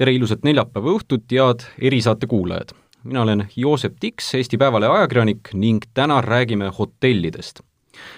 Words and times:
tere 0.00 0.14
ilusat 0.14 0.42
neljapäeva 0.46 0.96
õhtut, 0.96 1.26
head 1.30 1.62
erisaate 1.78 2.26
kuulajad! 2.30 2.74
mina 3.04 3.20
olen 3.20 3.44
Joosep 3.56 3.98
Tiks, 4.00 4.30
Eesti 4.34 4.56
Päevalehe 4.58 4.90
ajakirjanik 4.90 5.50
ning 5.52 5.84
täna 5.94 6.22
räägime 6.24 6.70
hotellidest. 6.78 7.60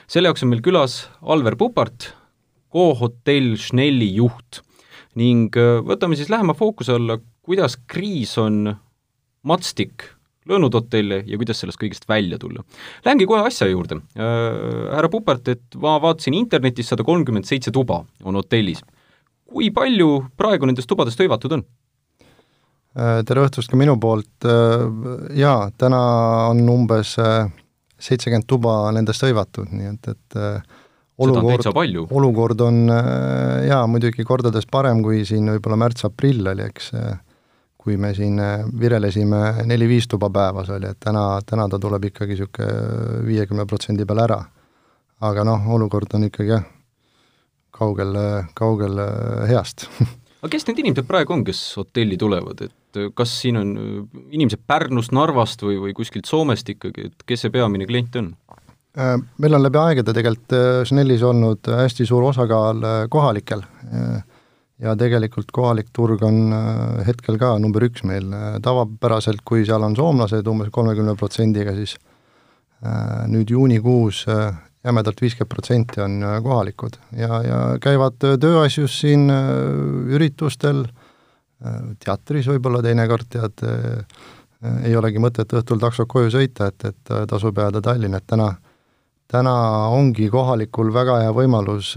selle 0.08 0.30
jaoks 0.30 0.46
on 0.46 0.52
meil 0.52 0.62
külas 0.64 1.08
Alver 1.22 1.56
Pupart, 1.56 2.14
Go 2.72 2.94
Hotell 2.94 3.56
Schnelli 3.60 4.08
juht 4.14 4.62
ning 5.16 5.52
äh, 5.56 5.82
võtame 5.84 6.16
siis 6.16 6.30
lähema 6.32 6.54
fookuse 6.54 6.96
alla, 6.96 7.18
kuidas 7.42 7.76
kriis 7.76 8.38
on 8.38 8.76
matstik 9.42 10.08
löönud 10.48 10.72
hotelle 10.72 11.24
ja 11.26 11.36
kuidas 11.36 11.60
sellest 11.60 11.80
kõigest 11.82 12.06
välja 12.08 12.38
tulla. 12.38 12.62
Lähengi 13.04 13.26
kohe 13.26 13.42
asja 13.50 13.68
juurde 13.68 14.00
äh,. 14.16 14.94
härra 14.94 15.12
Pupart, 15.12 15.48
et 15.48 15.76
ma 15.82 15.98
vaatasin 16.00 16.38
internetis, 16.40 16.88
sada 16.88 17.04
kolmkümmend 17.04 17.44
seitse 17.44 17.74
tuba 17.74 18.06
on 18.24 18.40
hotellis 18.40 18.80
kui 19.46 19.70
palju 19.74 20.10
praegu 20.38 20.68
nendest 20.68 20.88
tubadest 20.90 21.20
hõivatud 21.22 21.58
on? 21.58 21.66
Äh, 22.96 23.20
tere 23.28 23.44
õhtust 23.44 23.68
ka 23.68 23.76
minu 23.76 23.98
poolt, 24.00 24.46
äh, 24.48 24.86
jaa, 25.36 25.68
täna 25.76 26.00
on 26.48 26.62
umbes 26.72 27.12
äh, 27.20 27.50
seitsekümmend 28.00 28.46
tuba 28.48 28.78
nendest 28.96 29.24
hõivatud, 29.24 29.68
nii 29.68 29.90
et, 29.90 30.08
et 30.14 30.38
olukord, 31.20 31.68
olukord 32.12 32.64
on 32.64 32.88
jaa, 32.88 33.82
muidugi 33.88 34.24
kordades 34.28 34.68
parem, 34.68 35.02
kui 35.04 35.22
siin 35.28 35.48
võib-olla 35.54 35.78
märts-aprill 35.80 36.52
oli, 36.52 36.66
eks, 36.68 36.90
kui 37.80 37.96
me 38.00 38.14
siin 38.16 38.40
virelesime 38.80 39.68
neli-viis 39.68 40.08
tuba 40.12 40.28
päevas, 40.32 40.72
oli, 40.76 40.92
et 40.92 41.00
täna, 41.00 41.24
täna 41.48 41.68
ta 41.72 41.80
tuleb 41.80 42.08
ikkagi 42.10 42.36
niisugune 42.36 43.24
viiekümne 43.28 43.68
protsendi 43.68 44.08
peale 44.08 44.24
ära. 44.24 44.40
aga 45.24 45.44
noh, 45.48 45.68
olukord 45.72 46.12
on 46.16 46.28
ikkagi 46.28 46.52
jah, 46.52 46.64
kaugel, 47.76 48.16
kaugel 48.58 49.02
heast. 49.50 49.88
Aga 50.42 50.52
kes 50.52 50.66
need 50.68 50.82
inimesed 50.84 51.06
praegu 51.08 51.34
on, 51.34 51.42
kes 51.46 51.60
hotelli 51.78 52.18
tulevad, 52.20 52.60
et 52.68 52.98
kas 53.16 53.32
siin 53.40 53.56
on 53.58 53.72
inimesed 54.30 54.62
Pärnust, 54.68 55.12
Narvast 55.16 55.64
või, 55.64 55.78
või 55.80 55.94
kuskilt 55.96 56.28
Soomest 56.28 56.68
ikkagi, 56.70 57.08
et 57.10 57.24
kes 57.26 57.46
see 57.46 57.54
peamine 57.54 57.88
klient 57.88 58.18
on? 58.20 58.34
Äh, 58.96 59.18
meil 59.42 59.52
on 59.52 59.60
läbi 59.60 59.76
aegade 59.76 60.12
tegelikult 60.16 60.54
äh, 60.56 60.80
Schnellis 60.88 61.20
olnud 61.26 61.68
hästi 61.68 62.06
suur 62.08 62.30
osakaal 62.30 62.80
äh, 62.80 63.02
kohalikel. 63.12 63.64
Ja 64.80 64.92
tegelikult 64.96 65.52
kohalik 65.56 65.88
turg 65.96 66.20
on 66.24 66.52
hetkel 67.06 67.38
ka 67.40 67.54
number 67.56 67.86
üks 67.86 68.02
meil, 68.04 68.26
tavapäraselt 68.60 69.40
kui 69.40 69.62
seal 69.64 69.80
on 69.86 69.94
soomlased 69.96 70.48
umbes 70.52 70.68
kolmekümne 70.68 71.14
protsendiga, 71.16 71.72
siis 71.78 71.94
nüüd 73.32 73.48
juunikuus 73.54 74.26
jämedalt 74.86 75.20
viiskümmend 75.22 75.52
protsenti 75.52 76.00
on 76.00 76.22
äh, 76.22 76.38
kohalikud 76.42 76.98
ja, 77.16 77.40
ja 77.42 77.58
käivad 77.82 78.22
äh, 78.24 78.38
tööasjus 78.40 79.00
siin 79.02 79.28
äh, 79.32 79.50
üritustel, 80.16 80.86
teatris 82.04 82.50
võib-olla 82.50 82.82
teinekord 82.84 83.30
tead, 83.32 83.62
ei 84.84 84.92
olegi 84.92 85.22
mõtet 85.24 85.54
õhtul 85.56 85.78
taksot 85.80 86.04
koju 86.12 86.28
sõita, 86.34 86.66
et, 86.68 86.84
et 86.84 87.12
tasub 87.30 87.56
jääda 87.56 87.80
Tallinna, 87.80 88.20
et 88.20 88.26
täna, 88.28 88.50
täna 89.32 89.54
ongi 89.88 90.28
kohalikul 90.28 90.92
väga 90.92 91.16
hea 91.22 91.32
võimalus 91.32 91.94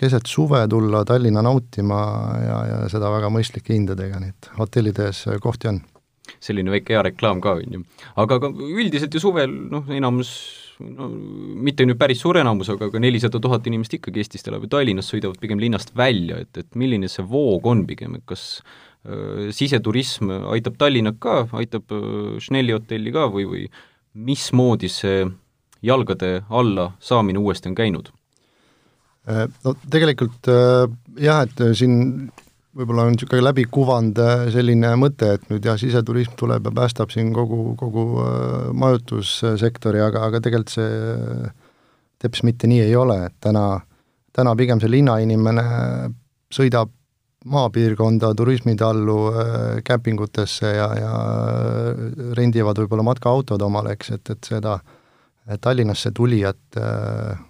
keset 0.00 0.24
suve 0.24 0.62
tulla 0.72 1.04
Tallinna 1.04 1.44
nautima 1.44 2.00
ja, 2.46 2.58
ja 2.70 2.80
seda 2.88 3.12
väga 3.12 3.28
mõistlike 3.36 3.76
hindadega, 3.76 4.22
nii 4.24 4.32
et 4.32 4.50
hotellides 4.56 5.26
kohti 5.44 5.74
on 5.74 5.84
selline 6.40 6.72
väike 6.72 6.96
hea 6.96 7.04
reklaam 7.04 7.44
ka, 7.44 7.58
on 7.60 7.76
ju. 7.76 7.84
aga 8.24 8.40
ka 8.40 8.54
üldiselt 8.56 9.12
ju 9.12 9.20
suvel 9.20 9.52
noh, 9.52 9.84
enamus 9.92 10.32
no 10.82 11.08
mitte 11.66 11.86
nüüd 11.86 11.98
päris 12.00 12.22
suur 12.24 12.38
enamus, 12.40 12.70
aga 12.72 12.88
ka 12.92 13.02
nelisada 13.02 13.40
tuhat 13.42 13.66
inimest 13.70 13.94
ikkagi 13.98 14.22
Eestist 14.22 14.48
elab 14.50 14.66
ju 14.66 14.72
Tallinnas, 14.74 15.10
sõidavad 15.12 15.38
pigem 15.42 15.62
linnast 15.62 15.94
välja, 15.96 16.40
et, 16.44 16.52
et 16.60 16.78
milline 16.78 17.10
see 17.10 17.24
voog 17.28 17.66
on 17.70 17.84
pigem, 17.88 18.18
et 18.18 18.26
kas 18.28 18.44
äh, 19.06 19.50
siseturism 19.54 20.32
aitab 20.54 20.78
Tallinnat 20.80 21.20
ka, 21.22 21.44
aitab 21.60 21.94
äh, 21.94 22.36
Schnelli 22.42 22.76
hotelli 22.76 23.14
ka 23.14 23.28
või, 23.32 23.46
või 23.50 23.64
mismoodi 24.14 24.90
see 24.92 25.24
jalgade 25.84 26.44
alla 26.50 26.92
saamine 27.02 27.42
uuesti 27.42 27.70
on 27.70 27.78
käinud? 27.78 28.10
Äh, 29.30 29.46
no 29.64 29.76
tegelikult 29.90 30.50
äh, 30.52 30.88
jah, 31.22 31.44
et 31.46 31.64
siin 31.78 32.30
võib-olla 32.74 33.06
on 33.06 33.14
niisugune 33.14 33.44
läbikuvand 33.44 34.18
äh, 34.22 34.46
selline 34.54 34.94
mõte, 34.98 35.34
et 35.36 35.46
nüüd 35.50 35.66
jah, 35.66 35.78
siseturism 35.80 36.34
tuleb 36.38 36.66
ja 36.68 36.72
päästab 36.74 37.12
siin 37.14 37.30
kogu, 37.34 37.74
kogu 37.78 38.04
äh, 38.24 38.72
majutussektori, 38.74 40.02
aga, 40.02 40.26
aga 40.28 40.42
tegelikult 40.42 40.74
see 40.74 40.90
äh, 41.14 41.54
teps 42.22 42.42
mitte 42.46 42.70
nii 42.70 42.82
ei 42.86 42.96
ole, 42.98 43.20
et 43.28 43.36
täna, 43.44 43.78
täna 44.34 44.54
pigem 44.58 44.82
see 44.82 44.90
linnainimene 44.90 45.64
sõidab 46.54 46.92
maapiirkonda 47.44 48.30
turismitallu 48.38 49.16
kämpingutesse 49.84 50.70
ja, 50.78 50.86
ja 50.96 51.10
rendivad 52.38 52.78
võib-olla 52.80 53.04
matkaautod 53.04 53.60
omale, 53.66 53.92
eks, 53.98 54.14
et, 54.16 54.30
et 54.32 54.48
seda 54.48 54.78
Tallinnasse 55.60 56.08
tulijat 56.16 56.78
äh, 56.80 57.42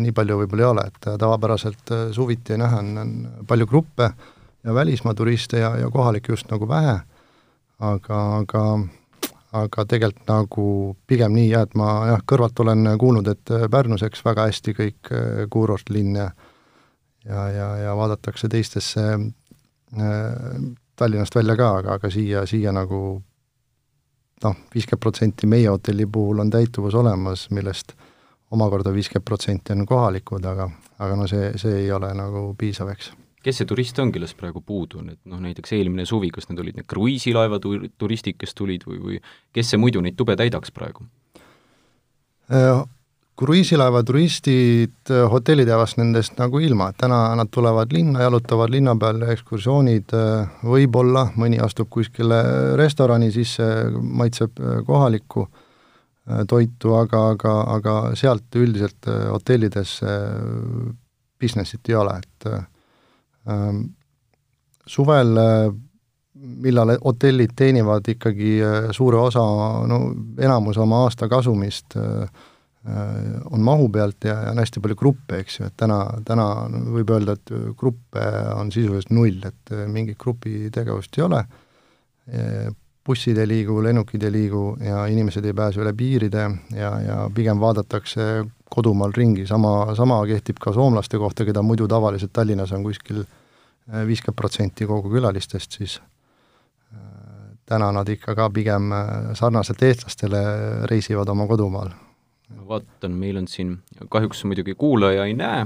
nii 0.00 0.14
palju 0.16 0.38
võib-olla 0.40 0.64
ei 0.64 0.70
ole, 0.70 0.86
et 0.88 1.10
tavapäraselt 1.20 1.92
suviti 2.16 2.56
näha 2.56 2.80
on, 2.80 2.94
on 3.02 3.12
palju 3.50 3.68
gruppe 3.68 4.08
äh,, 4.08 4.30
ja 4.64 4.74
välismaa 4.74 5.14
turiste 5.14 5.58
ja, 5.58 5.76
ja 5.76 5.90
kohalikke 5.90 6.32
just 6.32 6.50
nagu 6.50 6.68
vähe, 6.68 7.00
aga, 7.78 8.18
aga 8.36 8.64
aga 9.52 9.84
tegelikult 9.84 10.28
nagu 10.30 10.66
pigem 11.06 11.34
nii 11.36 11.50
jah, 11.50 11.66
et 11.66 11.74
ma 11.76 11.88
jah, 12.08 12.22
kõrvalt 12.24 12.60
olen 12.64 12.94
kuulnud, 12.98 13.28
et 13.28 13.52
Pärnus, 13.70 14.04
eks, 14.06 14.24
väga 14.24 14.46
hästi 14.48 14.74
kõik 14.78 15.12
äh, 15.12 15.44
kuurortlinn 15.52 16.16
ja 16.16 16.30
ja, 17.24 17.48
ja, 17.50 17.76
ja 17.76 17.96
vaadatakse 17.96 18.48
teistesse 18.48 19.02
äh, 19.12 20.72
Tallinnast 20.96 21.34
välja 21.34 21.56
ka, 21.56 21.68
aga, 21.80 21.98
aga 21.98 22.10
siia, 22.10 22.46
siia 22.46 22.72
nagu 22.72 22.98
noh, 24.42 24.56
viiskümmend 24.74 25.02
protsenti 25.02 25.48
meie 25.48 25.70
hotelli 25.70 26.06
puhul 26.06 26.42
on 26.42 26.50
täituvus 26.50 26.94
olemas, 26.98 27.46
millest 27.50 27.94
omakorda 28.50 28.92
viiskümmend 28.92 29.26
protsenti 29.26 29.72
on 29.72 29.86
kohalikud, 29.86 30.44
aga, 30.44 30.68
aga 30.98 31.16
no 31.16 31.28
see, 31.30 31.52
see 31.60 31.84
ei 31.84 31.92
ole 31.92 32.12
nagu 32.16 32.50
piisav, 32.58 32.92
eks 32.92 33.12
kes 33.42 33.60
see 33.60 33.68
turist 33.68 33.98
on, 34.02 34.12
kellest 34.14 34.36
praegu 34.38 34.62
puudu 34.64 35.02
on, 35.02 35.10
et 35.14 35.20
noh, 35.28 35.40
näiteks 35.42 35.74
eelmine 35.76 36.06
suvi, 36.08 36.30
kas 36.34 36.48
need 36.48 36.62
olid 36.62 36.78
need 36.78 36.88
kruiisilaeva 36.90 37.58
tur-, 37.62 37.88
turistid, 37.98 38.38
kes 38.40 38.54
tulid 38.58 38.86
või, 38.88 39.00
või 39.02 39.20
kes 39.54 39.72
see 39.72 39.80
muidu 39.82 40.02
neid 40.04 40.18
tube 40.18 40.36
täidaks 40.38 40.74
praegu? 40.74 41.06
Äh, 42.52 42.82
kruiisilaeva 43.36 44.02
turistid, 44.06 44.94
äh, 45.10 45.24
hotellid 45.30 45.68
jäävad 45.68 45.96
nendest 45.98 46.38
nagu 46.38 46.60
ilma, 46.62 46.90
et 46.92 47.00
täna 47.02 47.20
nad 47.38 47.50
tulevad 47.50 47.92
linna, 47.94 48.22
jalutavad 48.26 48.70
linna 48.70 48.94
peal, 49.00 49.22
ekskursioonid, 49.34 50.14
äh, 50.14 50.62
võib-olla 50.62 51.28
mõni 51.40 51.58
astub 51.62 51.90
kuskile 51.90 52.42
restorani 52.78 53.32
sisse, 53.34 53.68
maitseb 54.22 54.62
kohalikku 54.86 55.48
toitu, 56.46 56.92
aga, 56.94 57.20
aga, 57.34 57.52
aga 57.72 57.94
sealt 58.14 58.54
üldiselt 58.54 59.08
hotellides 59.32 59.96
business'it 61.42 61.90
ei 61.90 61.96
ole, 61.98 62.14
et 62.22 62.46
suvel, 64.86 65.36
äh, 65.36 65.72
millal 66.62 66.96
hotellid 67.04 67.54
teenivad 67.56 68.08
ikkagi 68.08 68.54
äh, 68.64 68.88
suure 68.94 69.20
osa, 69.28 69.42
no 69.88 70.00
enamus 70.40 70.80
oma 70.82 71.04
aasta 71.06 71.28
kasumist 71.30 71.96
äh, 72.00 72.26
on 73.52 73.62
mahu 73.62 73.86
pealt 73.94 74.24
ja, 74.26 74.40
ja 74.42 74.50
on 74.50 74.58
hästi 74.58 74.80
palju 74.82 74.96
gruppe, 74.98 75.38
eks 75.38 75.60
ju, 75.60 75.68
et 75.68 75.76
täna, 75.78 76.00
täna 76.26 76.46
võib 76.96 77.12
öelda, 77.14 77.36
et 77.38 77.52
gruppe 77.78 78.24
on 78.56 78.72
sisuliselt 78.74 79.12
null, 79.14 79.38
et 79.46 79.74
mingit 79.86 80.18
grupitegevust 80.18 81.18
ei 81.20 81.22
ole, 81.28 81.44
bussid 83.06 83.38
ei 83.38 83.48
liigu, 83.48 83.80
lennukid 83.82 84.22
ei 84.22 84.32
liigu 84.32 84.62
ja 84.80 85.06
inimesed 85.10 85.44
ei 85.44 85.54
pääse 85.56 85.82
üle 85.82 85.92
piiride 85.96 86.44
ja, 86.76 86.92
ja 87.02 87.16
pigem 87.34 87.60
vaadatakse 87.60 88.44
kodumaal 88.72 89.12
ringi, 89.16 89.46
sama, 89.46 89.94
sama 89.98 90.20
kehtib 90.28 90.60
ka 90.62 90.72
soomlaste 90.72 91.18
kohta, 91.20 91.44
keda 91.48 91.62
muidu 91.66 91.88
tavaliselt 91.90 92.32
Tallinnas 92.32 92.72
on 92.72 92.86
kuskil 92.86 93.24
äh, 93.24 94.06
viiskümmend 94.08 94.38
protsenti 94.38 94.88
kogu 94.88 95.10
külalistest, 95.12 95.78
siis 95.80 95.98
äh, 95.98 97.02
täna 97.68 97.90
nad 97.92 98.08
ikka 98.08 98.36
ka 98.38 98.48
pigem 98.54 98.94
äh, 98.96 99.12
sarnaselt 99.38 99.82
eestlastele 99.82 100.42
reisivad 100.90 101.28
oma 101.34 101.46
kodumaal. 101.50 101.92
ma 102.52 102.66
vaatan, 102.68 103.14
meil 103.16 103.36
on 103.40 103.48
siin, 103.48 103.78
kahjuks 104.12 104.44
muidugi 104.44 104.74
kuulaja 104.78 105.24
ei 105.24 105.32
näe, 105.34 105.64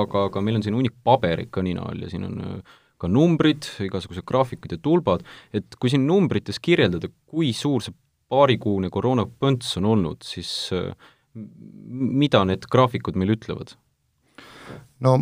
aga, 0.00 0.26
aga 0.28 0.40
meil 0.44 0.58
on 0.58 0.62
siin 0.62 0.74
hunnik 0.76 0.92
paberit 1.04 1.48
ka 1.50 1.62
nina 1.64 1.86
all 1.88 2.02
ja 2.04 2.10
siin 2.12 2.26
on 2.28 2.62
ka 3.00 3.08
numbrid, 3.08 3.66
igasugused 3.86 4.26
graafikud 4.28 4.76
ja 4.76 4.80
tulbad, 4.82 5.24
et 5.56 5.78
kui 5.80 5.92
siin 5.92 6.06
numbrites 6.08 6.60
kirjeldada, 6.62 7.08
kui 7.30 7.54
suur 7.56 7.84
see 7.84 7.96
paarikuune 8.30 8.90
koroonapõnts 8.94 9.74
on 9.80 9.88
olnud, 9.94 10.22
siis 10.26 10.52
äh, 10.76 10.92
mida 11.34 12.44
need 12.46 12.66
graafikud 12.70 13.18
meil 13.18 13.34
ütlevad? 13.36 13.76
no 15.00 15.14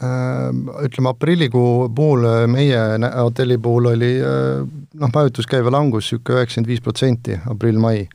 äh, 0.00 0.50
ütleme, 0.86 1.10
aprillikuu 1.12 1.88
puhul 1.96 2.26
äh, 2.28 2.44
meie 2.50 2.82
hotelli 3.16 3.58
puhul 3.62 3.90
oli 3.94 4.12
äh, 4.20 4.62
noh, 5.00 5.14
majutuskäive 5.14 5.72
langus 5.72 6.12
niisugune 6.12 6.42
üheksakümmend 6.42 6.72
viis 6.72 6.84
protsenti, 6.84 7.40
aprill-mai. 7.50 8.06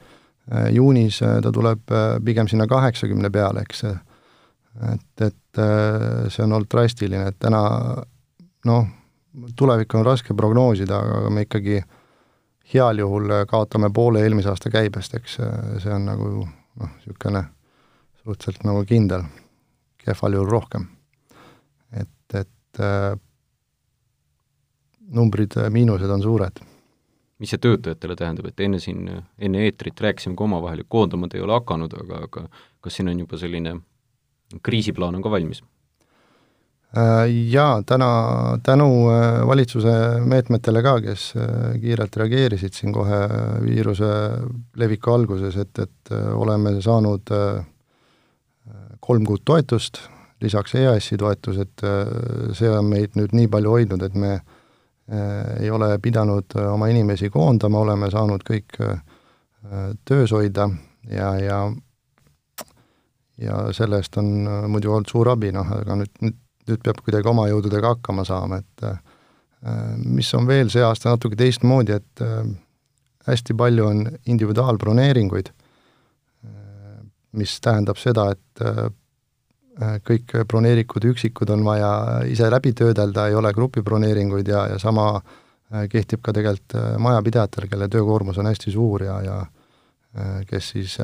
juunis 0.73 1.19
ta 1.21 1.51
tuleb 1.53 1.91
pigem 2.25 2.47
sinna 2.49 2.65
kaheksakümne 2.67 3.29
peale, 3.31 3.61
eks, 3.61 3.83
et, 4.91 5.25
et 5.27 5.62
see 6.31 6.44
on 6.45 6.57
olnud 6.57 6.69
drastiline, 6.71 7.27
et 7.27 7.39
täna 7.39 7.62
noh, 8.69 8.88
tulevikku 9.57 10.00
on 10.00 10.06
raske 10.06 10.35
prognoosida, 10.38 11.00
aga 11.00 11.31
me 11.33 11.45
ikkagi 11.47 11.81
heal 12.73 13.01
juhul 13.03 13.33
kaotame 13.50 13.91
poole 13.94 14.23
eelmise 14.23 14.51
aasta 14.51 14.71
käibest, 14.71 15.15
eks 15.19 15.39
see 15.83 15.94
on 15.95 16.07
nagu 16.07 16.31
noh, 16.45 16.94
niisugune 16.95 17.44
suhteliselt 18.23 18.63
nagu 18.68 18.83
kindel, 18.88 19.25
kehval 20.01 20.38
juhul 20.38 20.50
rohkem. 20.50 20.88
et, 21.91 22.35
et 22.35 22.79
äh, 22.79 23.18
numbrid, 25.12 25.57
miinused 25.69 26.09
on 26.09 26.21
suured. 26.23 26.62
Mis 27.41 27.50
see 27.51 27.59
töötajatele 27.62 28.15
tähendab, 28.15 28.47
et 28.51 28.59
enne 28.62 28.79
siin, 28.79 29.07
enne 29.41 29.63
eetrit 29.65 30.00
rääkisime 30.00 30.38
ka 30.38 30.45
omavahel, 30.45 30.83
et 30.83 30.89
koondamad 30.89 31.33
ei 31.35 31.41
ole 31.41 31.57
hakanud, 31.57 31.95
aga, 32.03 32.19
aga 32.27 32.44
kas 32.81 33.00
siin 33.00 33.09
on 33.09 33.23
juba 33.23 33.39
selline 33.41 33.73
kriisiplaan 34.63 35.15
on 35.15 35.24
ka 35.24 35.31
valmis? 35.31 35.63
Äh, 36.98 37.30
jaa, 37.50 37.83
täna, 37.88 38.07
tänu 38.63 38.86
äh, 39.09 39.48
valitsuse 39.48 39.92
meetmetele 40.27 40.81
ka, 40.83 40.98
kes 41.00 41.30
äh, 41.39 41.77
kiirelt 41.80 42.18
reageerisid 42.19 42.75
siin 42.75 42.92
kohe 42.92 43.19
viiruse 43.63 44.09
leviku 44.75 45.13
alguses, 45.13 45.56
et, 45.56 45.80
et 45.80 46.12
oleme 46.36 46.74
saanud 46.83 47.31
kolm 49.00 49.24
kuud 49.25 49.45
toetust, 49.48 50.01
lisaks 50.44 50.75
EAS-i 50.81 51.15
toetus, 51.18 51.62
et 51.63 51.83
see 52.57 52.69
on 52.69 52.89
meid 52.92 53.15
nüüd 53.15 53.31
nii 53.39 53.47
palju 53.51 53.71
hoidnud, 53.71 54.04
et 54.04 54.18
me 54.19 54.33
ei 55.62 55.71
ole 55.71 55.89
pidanud 56.04 56.54
oma 56.59 56.92
inimesi 56.92 57.31
koondama, 57.31 57.81
oleme 57.81 58.12
saanud 58.12 58.44
kõik 58.47 58.77
töös 60.06 60.36
hoida 60.36 60.68
ja, 61.09 61.33
ja 61.39 61.63
ja 63.41 63.63
selle 63.75 64.01
eest 64.01 64.17
on 64.21 64.45
muidu 64.71 64.93
olnud 64.93 65.09
suur 65.11 65.31
abi, 65.33 65.51
noh, 65.55 65.67
aga 65.81 65.97
nüüd, 66.01 66.13
nüüd, 66.21 66.38
nüüd 66.69 66.83
peab 66.85 67.01
kuidagi 67.03 67.29
oma 67.31 67.47
jõududega 67.49 67.95
hakkama 67.95 68.25
saama, 68.27 68.61
et 68.61 68.85
mis 70.05 70.29
on 70.33 70.47
veel 70.49 70.71
see 70.73 70.81
aasta 70.81 71.11
natuke 71.11 71.38
teistmoodi, 71.38 71.93
et 71.93 72.23
hästi 73.27 73.53
palju 73.57 73.85
on 73.85 73.99
individuaalbroneeringuid, 74.33 75.51
mis 77.38 77.53
tähendab 77.61 77.99
seda, 78.01 78.31
et 78.33 78.63
Äh, 79.79 79.97
kõik 80.03 80.33
broneerikud 80.51 81.05
üksikud 81.13 81.49
on 81.53 81.63
vaja 81.63 81.91
ise 82.27 82.49
läbi 82.51 82.73
töödelda, 82.75 83.29
ei 83.29 83.37
ole 83.39 83.53
grupibroneeringuid 83.55 84.49
ja, 84.51 84.65
ja 84.73 84.79
sama 84.81 85.13
äh, 85.15 85.85
kehtib 85.89 86.19
ka 86.25 86.33
tegelikult 86.35 86.75
äh, 86.75 86.97
majapidajatel, 86.99 87.69
kelle 87.71 87.87
töökoormus 87.89 88.37
on 88.41 88.49
hästi 88.51 88.73
suur 88.75 89.07
ja, 89.07 89.21
ja 89.25 89.39
kes 90.44 90.65
siis 90.73 90.97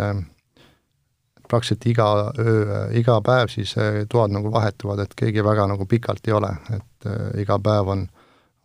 praktiliselt 1.50 1.88
iga 1.92 2.08
öö, 2.40 2.82
iga 3.00 3.18
päev 3.26 3.52
siis 3.54 3.74
toad 4.12 4.34
nagu 4.36 4.52
vahetuvad, 4.54 5.04
et 5.04 5.16
keegi 5.18 5.44
väga 5.46 5.68
nagu 5.72 5.88
pikalt 5.90 6.28
ei 6.28 6.36
ole, 6.38 6.54
et 6.76 7.10
iga 7.44 7.60
päev 7.64 7.94
on, 7.96 8.06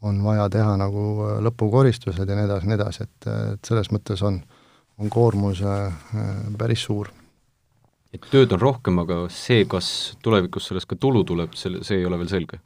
on 0.03 0.21
vaja 0.25 0.49
teha 0.51 0.77
nagu 0.81 1.07
lõpukoristused 1.47 2.29
ja 2.29 2.37
nii 2.37 2.49
edasi, 2.49 2.71
nii 2.71 2.79
edasi, 2.81 3.09
et, 3.09 3.33
et 3.55 3.73
selles 3.73 3.93
mõttes 3.95 4.23
on, 4.27 4.41
on 4.99 5.11
koormus 5.11 5.63
päris 6.59 6.87
suur 6.89 7.13
et 8.13 8.29
tööd 8.33 8.53
on 8.53 8.61
rohkem, 8.61 9.01
aga 9.03 9.25
see, 9.33 9.65
kas 9.69 9.89
tulevikus 10.25 10.69
sellest 10.69 10.91
ka 10.91 10.99
tulu 11.01 11.25
tuleb, 11.29 11.57
selle, 11.57 11.83
see 11.87 12.03
ei 12.03 12.09
ole 12.09 12.19
veel 12.21 12.31
selge? 12.33 12.61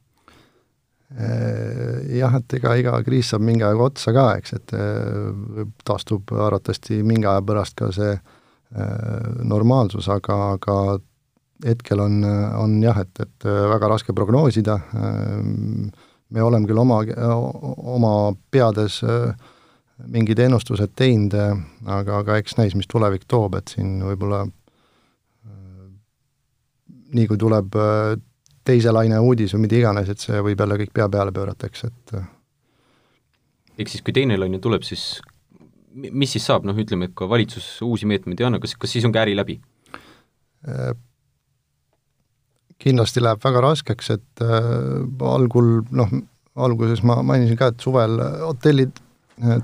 Äh, 1.14 2.00
jah, 2.18 2.34
et 2.40 2.56
ega 2.58 2.72
iga 2.80 2.96
kriis 3.06 3.30
saab 3.30 3.44
mingi 3.46 3.62
aeg 3.62 3.82
otsa 3.82 4.10
ka, 4.14 4.26
eks, 4.40 4.56
et 4.58 4.74
äh, 4.74 5.68
taastub 5.86 6.34
arvatavasti 6.34 6.98
mingi 7.06 7.28
aja 7.30 7.44
pärast 7.46 7.78
ka 7.78 7.92
see 7.94 8.16
äh, 8.16 8.24
normaalsus, 9.46 10.08
aga, 10.10 10.36
aga 10.56 10.76
hetkel 11.64 12.00
on, 12.02 12.16
on 12.58 12.72
jah, 12.82 12.98
et, 13.00 13.20
et 13.22 13.46
väga 13.46 13.88
raske 13.88 14.12
prognoosida, 14.12 14.74
me 16.34 16.42
oleme 16.42 16.66
küll 16.68 16.82
oma, 16.82 16.98
oma 17.94 18.12
peades 18.50 18.98
mingid 20.12 20.42
ennustused 20.42 20.92
teinud, 20.98 21.38
aga, 21.86 22.18
aga 22.18 22.40
eks 22.42 22.58
näis, 22.58 22.74
mis 22.76 22.90
tulevik 22.90 23.24
toob, 23.30 23.54
et 23.60 23.76
siin 23.76 24.00
võib-olla 24.04 24.42
nii 27.14 27.28
kui 27.30 27.38
tuleb 27.40 27.76
äh, 27.78 28.16
teise 28.66 28.92
laine 28.94 29.18
uudis 29.22 29.54
või 29.54 29.66
mida 29.66 29.78
iganes, 29.80 30.10
et 30.10 30.22
see 30.22 30.40
võib 30.42 30.60
jälle 30.62 30.78
kõik 30.82 30.92
pea 30.96 31.08
peale 31.12 31.34
pöörata, 31.34 31.70
eks, 31.70 31.86
et 31.88 32.16
äh. 32.18 32.28
ehk 33.78 33.92
siis, 33.92 34.04
kui 34.06 34.14
teine 34.16 34.38
laine 34.40 34.60
tuleb, 34.62 34.86
siis 34.86 35.20
mis 35.96 36.32
siis 36.36 36.46
saab, 36.46 36.66
noh 36.68 36.76
ütleme, 36.76 37.08
et 37.08 37.16
kui 37.16 37.28
valitsus 37.30 37.66
uusi 37.86 38.08
meetmeid 38.08 38.40
ei 38.40 38.48
anna, 38.48 38.60
kas, 38.62 38.76
kas 38.78 38.92
siis 38.92 39.06
ongi 39.08 39.20
äri 39.20 39.36
läbi? 39.36 39.58
Äh, 40.68 40.92
kindlasti 42.82 43.22
läheb 43.24 43.42
väga 43.44 43.62
raskeks, 43.64 44.12
et 44.16 44.44
äh, 44.44 44.70
algul 45.30 45.80
noh, 45.96 46.12
alguses 46.56 47.02
ma 47.06 47.20
mainisin 47.24 47.58
ka, 47.60 47.70
et 47.72 47.84
suvel 47.84 48.20
hotellid 48.44 49.00
äh, 49.40 49.60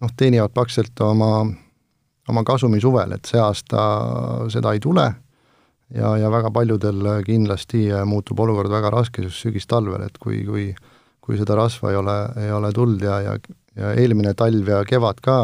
noh, 0.00 0.16
teenivad 0.16 0.54
praktiliselt 0.54 1.00
oma 1.04 1.32
oma 2.28 2.40
kasumi 2.46 2.80
suvel, 2.80 3.12
et 3.16 3.28
see 3.28 3.40
aasta 3.40 3.82
seda 4.52 4.72
ei 4.72 4.80
tule 4.80 5.04
ja, 5.92 6.14
ja 6.16 6.30
väga 6.32 6.50
paljudel 6.54 7.02
kindlasti 7.26 7.86
muutub 8.08 8.40
olukord 8.40 8.72
väga 8.72 8.92
raskeks 8.94 9.42
sügistalvel, 9.44 10.06
et 10.06 10.16
kui, 10.22 10.40
kui 10.48 10.70
kui 11.24 11.38
seda 11.40 11.56
rasva 11.56 11.92
ei 11.92 11.96
ole, 11.96 12.16
ei 12.44 12.50
ole 12.52 12.72
tulnud 12.76 13.04
ja, 13.04 13.20
ja 13.24 13.36
ja 13.74 13.90
eelmine 13.98 14.34
talv 14.38 14.68
ja 14.70 14.80
kevad 14.86 15.20
ka 15.22 15.36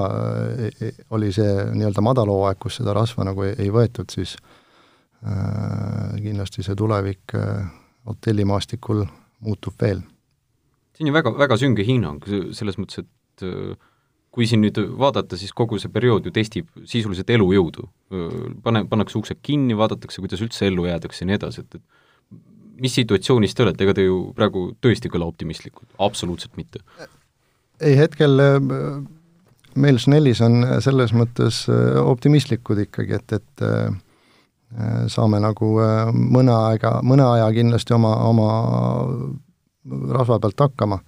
e, 0.55 0.71
e, 0.71 0.91
oli 1.17 1.33
see 1.35 1.51
nii-öelda 1.75 2.05
madalhooaeg, 2.07 2.61
kus 2.63 2.79
seda 2.79 2.95
rasva 2.95 3.27
nagu 3.27 3.43
ei, 3.47 3.57
ei 3.59 3.73
võetud, 3.75 4.11
siis 4.13 4.37
äh, 5.27 6.15
kindlasti 6.23 6.63
see 6.67 6.79
tulevik 6.79 7.35
äh, 7.35 7.67
hotellimaastikul 8.07 9.03
muutub 9.47 9.75
veel. 9.83 10.05
see 10.95 11.07
on 11.07 11.11
ju 11.11 11.17
väga, 11.17 11.35
väga 11.43 11.59
sünge 11.59 11.87
hinnang, 11.87 12.23
selles 12.57 12.79
mõttes, 12.79 13.03
et 13.07 13.47
äh 13.47 13.79
kui 14.31 14.47
siin 14.47 14.61
nüüd 14.63 14.77
vaadata, 14.99 15.35
siis 15.35 15.51
kogu 15.57 15.79
see 15.83 15.91
periood 15.91 16.23
ju 16.23 16.31
testib 16.31 16.69
sisuliselt 16.87 17.31
elujõudu. 17.35 17.89
pane, 18.63 18.85
pannakse 18.87 19.19
uksed 19.19 19.41
kinni, 19.43 19.75
vaadatakse, 19.75 20.23
kuidas 20.23 20.43
üldse 20.45 20.69
ellu 20.69 20.85
jäädakse 20.87 21.25
ja 21.25 21.27
nii 21.27 21.39
edasi, 21.39 21.65
et, 21.65 21.75
et 21.75 21.83
mis 22.81 22.97
situatsioonis 22.99 23.55
te 23.55 23.65
olete, 23.65 23.87
ega 23.87 23.95
te 23.97 24.07
ju 24.07 24.21
praegu 24.37 24.71
tõesti 24.83 25.09
ei 25.09 25.15
kõla 25.15 25.29
optimistlikud, 25.31 25.89
absoluutselt 26.03 26.57
mitte? 26.61 26.83
ei, 27.81 27.97
hetkel 27.97 28.41
meil 29.81 30.01
Snellis 30.03 30.43
on 30.45 30.65
selles 30.85 31.15
mõttes 31.17 31.63
optimistlikud 32.03 32.83
ikkagi, 32.87 33.21
et, 33.21 33.39
et 33.39 35.11
saame 35.11 35.41
nagu 35.43 35.71
mõne 36.15 36.57
aega, 36.57 36.99
mõne 37.07 37.25
aja 37.27 37.49
kindlasti 37.55 37.95
oma, 37.97 38.13
oma 38.29 38.51
rasva 40.15 40.39
pealt 40.43 40.67
hakkama, 40.67 41.01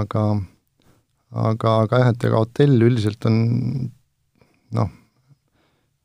aga 0.00 0.24
aga, 1.34 1.78
aga 1.84 2.00
jah, 2.00 2.12
et 2.12 2.26
ega 2.28 2.42
hotell 2.42 2.86
üldiselt 2.86 3.26
on 3.28 3.38
noh, 4.74 4.92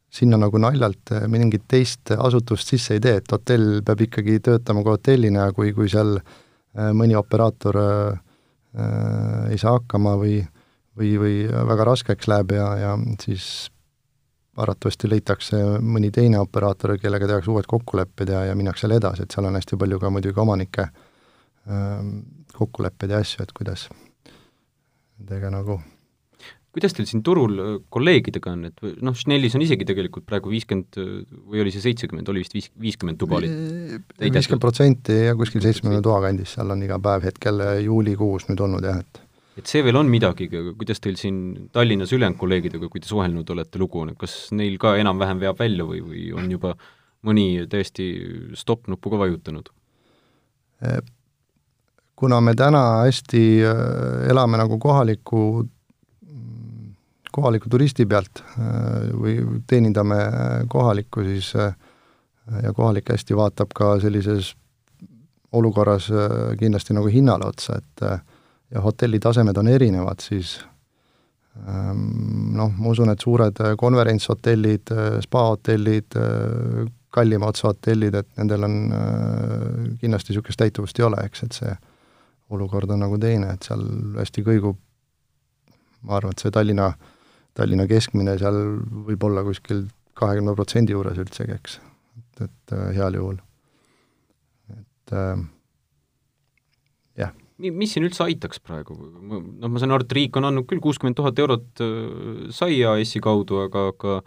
sinna 0.09 0.39
nagu 0.41 0.57
naljalt 0.61 1.13
mingit 1.29 1.67
teist 1.69 2.11
asutust 2.17 2.71
sisse 2.71 2.97
ei 2.97 3.03
tee, 3.03 3.19
et 3.21 3.31
hotell 3.31 3.81
peab 3.85 4.01
ikkagi 4.07 4.39
töötama 4.45 4.83
ka 4.85 4.97
hotellina 4.97 5.47
ja 5.47 5.55
kui, 5.55 5.73
kui 5.77 5.89
seal 5.91 6.17
äh, 6.19 6.89
mõni 6.97 7.17
operaator 7.19 7.81
äh, 7.83 8.21
ei 9.49 9.57
saa 9.57 9.75
hakkama 9.77 10.15
või, 10.21 10.39
või, 10.97 11.13
või 11.21 11.35
väga 11.49 11.91
raskeks 11.91 12.29
läheb 12.29 12.53
ja, 12.57 12.69
ja 12.77 12.95
siis 13.21 13.69
arvatavasti 14.59 15.09
leitakse 15.09 15.61
mõni 15.81 16.11
teine 16.13 16.41
operaator, 16.41 16.97
kellega 17.01 17.29
tehakse 17.29 17.53
uued 17.53 17.69
kokkulepped 17.69 18.33
ja, 18.33 18.43
ja 18.49 18.57
minnakse 18.57 18.85
jälle 18.85 18.99
edasi, 18.99 19.23
et 19.23 19.33
seal 19.33 19.47
on 19.49 19.57
hästi 19.57 19.79
palju 19.79 20.01
ka 20.01 20.11
muidugi 20.13 20.41
omanike 20.41 20.89
äh, 20.89 22.03
kokkuleppeid 22.57 23.15
ja 23.15 23.21
asju, 23.23 23.45
et 23.45 23.55
kuidas 23.55 23.87
nendega 25.19 25.53
nagu 25.53 25.79
kuidas 26.75 26.93
teil 26.95 27.07
siin 27.09 27.23
turul 27.25 27.55
äh, 27.61 27.71
kolleegidega 27.93 28.53
on, 28.53 28.67
et 28.69 28.83
noh, 29.05 29.15
Schnellis 29.17 29.55
on 29.57 29.63
isegi 29.65 29.87
tegelikult 29.89 30.27
praegu 30.29 30.51
viiskümmend 30.53 30.99
äh, 31.01 31.15
või 31.49 31.63
oli 31.63 31.73
see 31.73 31.83
seitsekümmend, 31.85 32.29
oli 32.31 32.43
vist 32.43 32.55
viis, 32.57 32.69
viiskümmend 32.81 33.19
tuba 33.21 33.39
oli? 33.39 33.49
viiskümmend 34.21 34.61
protsenti 34.63 35.17
ja 35.29 35.33
kuskil 35.39 35.63
seitsmekümne 35.65 36.03
toa 36.05 36.21
kandis, 36.27 36.53
seal 36.57 36.75
on 36.75 36.85
iga 36.85 36.99
päev 37.03 37.25
hetkel 37.29 37.65
äh, 37.65 37.73
juulikuus 37.87 38.49
nüüd 38.51 38.63
olnud 38.67 38.85
jah, 38.85 39.01
et 39.01 39.25
et 39.59 39.67
see 39.67 39.81
veel 39.83 39.97
on 39.99 40.07
midagi, 40.07 40.45
kuidas 40.47 41.01
teil 41.03 41.17
siin 41.19 41.67
Tallinnas 41.75 42.13
ülejäänud 42.15 42.39
kolleegidega, 42.39 42.87
kui 42.87 43.01
te 43.03 43.09
suhelnud 43.09 43.49
olete, 43.51 43.81
lugu 43.81 44.05
on, 44.05 44.13
et 44.13 44.19
kas 44.21 44.53
neil 44.55 44.77
ka 44.79 44.93
enam-vähem 45.01 45.41
veab 45.41 45.59
välja 45.59 45.83
või, 45.83 45.99
või 46.05 46.29
on 46.31 46.47
juba 46.53 46.77
mõni 47.27 47.65
täiesti 47.67 48.05
stopp-nuppu 48.55 49.11
ka 49.11 49.19
vajutanud? 49.25 49.73
kuna 52.19 52.39
me 52.43 52.53
täna 52.55 52.81
hästi 53.05 53.43
äh, 53.63 54.29
elame 54.31 54.59
nagu 54.59 54.79
kohaliku, 54.79 55.65
kohaliku 57.31 57.69
turisti 57.69 58.05
pealt 58.09 58.41
äh, 58.41 59.11
või 59.13 59.37
teenindame 59.67 60.19
kohalikku, 60.71 61.23
siis 61.27 61.51
äh, 61.55 61.75
ja 62.63 62.73
kohalik 62.73 63.11
hästi 63.13 63.37
vaatab 63.37 63.75
ka 63.77 63.95
sellises 64.01 64.55
olukorras 65.53 66.11
kindlasti 66.59 66.93
nagu 66.93 67.09
hinnale 67.09 67.47
otsa, 67.49 67.79
et 67.79 68.03
ja 68.69 68.81
hotelli 68.81 69.17
tasemed 69.21 69.57
on 69.57 69.67
erinevad, 69.67 70.21
siis 70.21 70.59
ähm, 71.57 72.03
noh, 72.53 72.69
ma 72.77 72.91
usun, 72.91 73.09
et 73.09 73.21
suured 73.25 73.57
konverentshotellid, 73.81 74.93
spaahotellid, 75.25 76.17
kallima 77.09 77.49
otsa 77.49 77.71
hotellid, 77.71 78.19
et 78.21 78.29
nendel 78.37 78.67
on 78.67 78.75
kindlasti 80.01 80.33
niisugust 80.33 80.61
täituvust 80.61 81.01
ei 81.01 81.07
ole, 81.07 81.23
eks, 81.25 81.45
et 81.47 81.57
see 81.57 81.73
olukord 82.49 82.89
on 82.89 83.03
nagu 83.03 83.17
teine, 83.21 83.53
et 83.53 83.65
seal 83.65 83.83
hästi 84.17 84.43
kõigub, 84.45 84.77
ma 86.05 86.17
arvan, 86.17 86.33
et 86.33 86.41
see 86.41 86.53
Tallinna, 86.53 86.91
Tallinna 87.57 87.85
keskmine 87.89 88.37
seal 88.39 88.57
võib 89.07 89.23
olla 89.27 89.43
kuskil 89.47 89.87
kahekümne 90.19 90.55
protsendi 90.57 90.95
juures 90.95 91.19
üldsegi, 91.21 91.55
eks, 91.55 91.77
et, 92.19 92.43
et 92.47 92.75
äh, 92.75 92.89
heal 92.97 93.15
juhul. 93.19 93.39
et 94.73 95.15
äh, 95.15 95.45
jah. 97.23 97.33
mis 97.59 97.93
siin 97.93 98.07
üldse 98.07 98.25
aitaks 98.27 98.61
praegu? 98.63 98.97
noh, 98.97 99.67
ma 99.67 99.81
saan 99.81 99.95
aru, 99.95 100.07
et 100.07 100.17
riik 100.19 100.39
on 100.39 100.49
andnud 100.49 100.67
küll 100.69 100.83
kuuskümmend 100.83 101.17
tuhat 101.19 101.39
eurot 101.39 101.83
äh, 101.85 102.45
sai 102.55 102.81
EAS-i 102.81 103.23
kaudu, 103.23 103.63
aga, 103.65 103.89
aga 103.93 104.19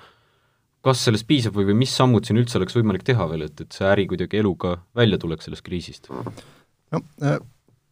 kas 0.82 1.04
sellest 1.06 1.28
piisab 1.28 1.54
või, 1.54 1.68
või 1.70 1.82
mis 1.84 1.94
sammud 1.94 2.26
siin 2.26 2.40
üldse 2.42 2.58
oleks 2.58 2.76
võimalik 2.78 3.04
teha 3.06 3.28
veel, 3.30 3.46
et, 3.46 3.64
et 3.64 3.76
see 3.76 3.86
äri 3.86 4.08
kuidagi 4.10 4.40
eluga 4.42 4.78
välja 4.98 5.20
tuleks 5.22 5.48
sellest 5.48 5.66
kriisist? 5.66 6.10
no 6.92 7.04
äh, 7.22 7.38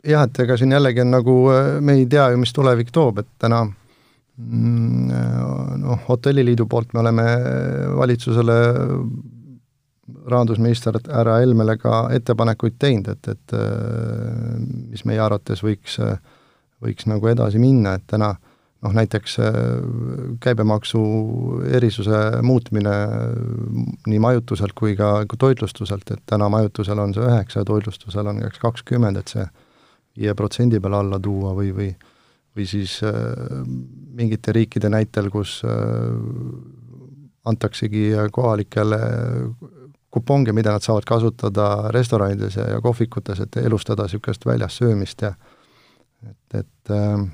jah, 0.07 0.25
et 0.25 0.41
ega 0.47 0.57
siin 0.59 0.73
jällegi 0.75 1.05
on 1.05 1.15
nagu, 1.15 1.37
me 1.85 2.01
ei 2.01 2.09
tea 2.11 2.31
ju, 2.33 2.41
mis 2.41 2.57
tulevik 2.57 2.93
toob, 2.95 3.21
et 3.23 3.31
täna 3.41 3.67
mm, 3.69 3.77
noh, 4.41 6.01
Hotelliliidu 6.09 6.67
poolt 6.71 6.95
me 6.95 7.01
oleme 7.03 7.27
valitsusele 7.97 8.57
rahandusminister 10.31 10.99
härra 11.07 11.39
Helmele 11.41 11.77
ka 11.79 12.03
ettepanekuid 12.15 12.77
teinud, 12.79 13.09
et, 13.13 13.29
et 13.29 13.55
mis 14.91 15.05
meie 15.07 15.21
arvates 15.23 15.63
võiks, 15.65 15.99
võiks 16.83 17.07
nagu 17.11 17.31
edasi 17.31 17.61
minna, 17.63 17.95
et 17.99 18.07
täna 18.11 18.33
noh, 18.81 18.95
näiteks 18.97 19.37
käibemaksu 20.43 21.01
erisuse 21.79 22.21
muutmine 22.47 22.95
nii 24.07 24.21
majutuselt 24.23 24.75
kui 24.77 24.97
ka 24.99 25.25
toitlustuselt, 25.39 26.11
et 26.11 26.23
täna 26.27 26.49
majutusel 26.53 26.99
on 26.99 27.15
see 27.17 27.27
üheksa 27.27 27.63
ja 27.63 27.69
toitlustusel 27.69 28.33
on 28.33 28.43
eks 28.47 28.63
kakskümmend, 28.63 29.21
et 29.21 29.35
see 29.35 29.47
viie 30.19 30.35
protsendi 30.35 30.81
peale 30.81 31.05
alla 31.05 31.21
tuua 31.23 31.55
või, 31.57 31.75
või 31.77 31.91
või 32.57 32.67
siis 32.67 32.99
äh, 33.07 33.15
mingite 34.17 34.53
riikide 34.53 34.91
näitel, 34.93 35.31
kus 35.31 35.61
äh, 35.65 35.73
antaksegi 37.47 38.11
kohalikele 38.33 38.99
kuponge, 40.11 40.53
mida 40.53 40.75
nad 40.75 40.83
saavad 40.83 41.07
kasutada 41.07 41.91
restoranides 41.95 42.57
ja, 42.59 42.67
ja 42.75 42.81
kohvikutes, 42.83 43.41
et 43.41 43.61
elustada 43.63 44.09
niisugust 44.09 44.47
väljas 44.47 44.81
söömist 44.81 45.23
ja 45.23 45.35
et, 46.27 46.59
et 46.65 46.91
äh, 46.91 47.29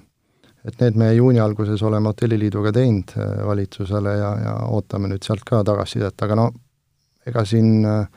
et 0.66 0.80
need 0.82 0.96
me 0.98 1.12
juuni 1.14 1.40
alguses 1.40 1.82
oleme 1.86 2.10
Hotelliliiduga 2.10 2.72
teinud 2.74 3.14
äh, 3.16 3.34
valitsusele 3.46 4.16
ja, 4.18 4.30
ja 4.42 4.54
ootame 4.74 5.10
nüüd 5.12 5.26
sealt 5.26 5.44
ka 5.46 5.62
tagasisidet, 5.64 6.18
aga 6.26 6.38
no 6.38 6.46
ega 7.26 7.44
siin 7.46 7.86
äh, 7.86 8.08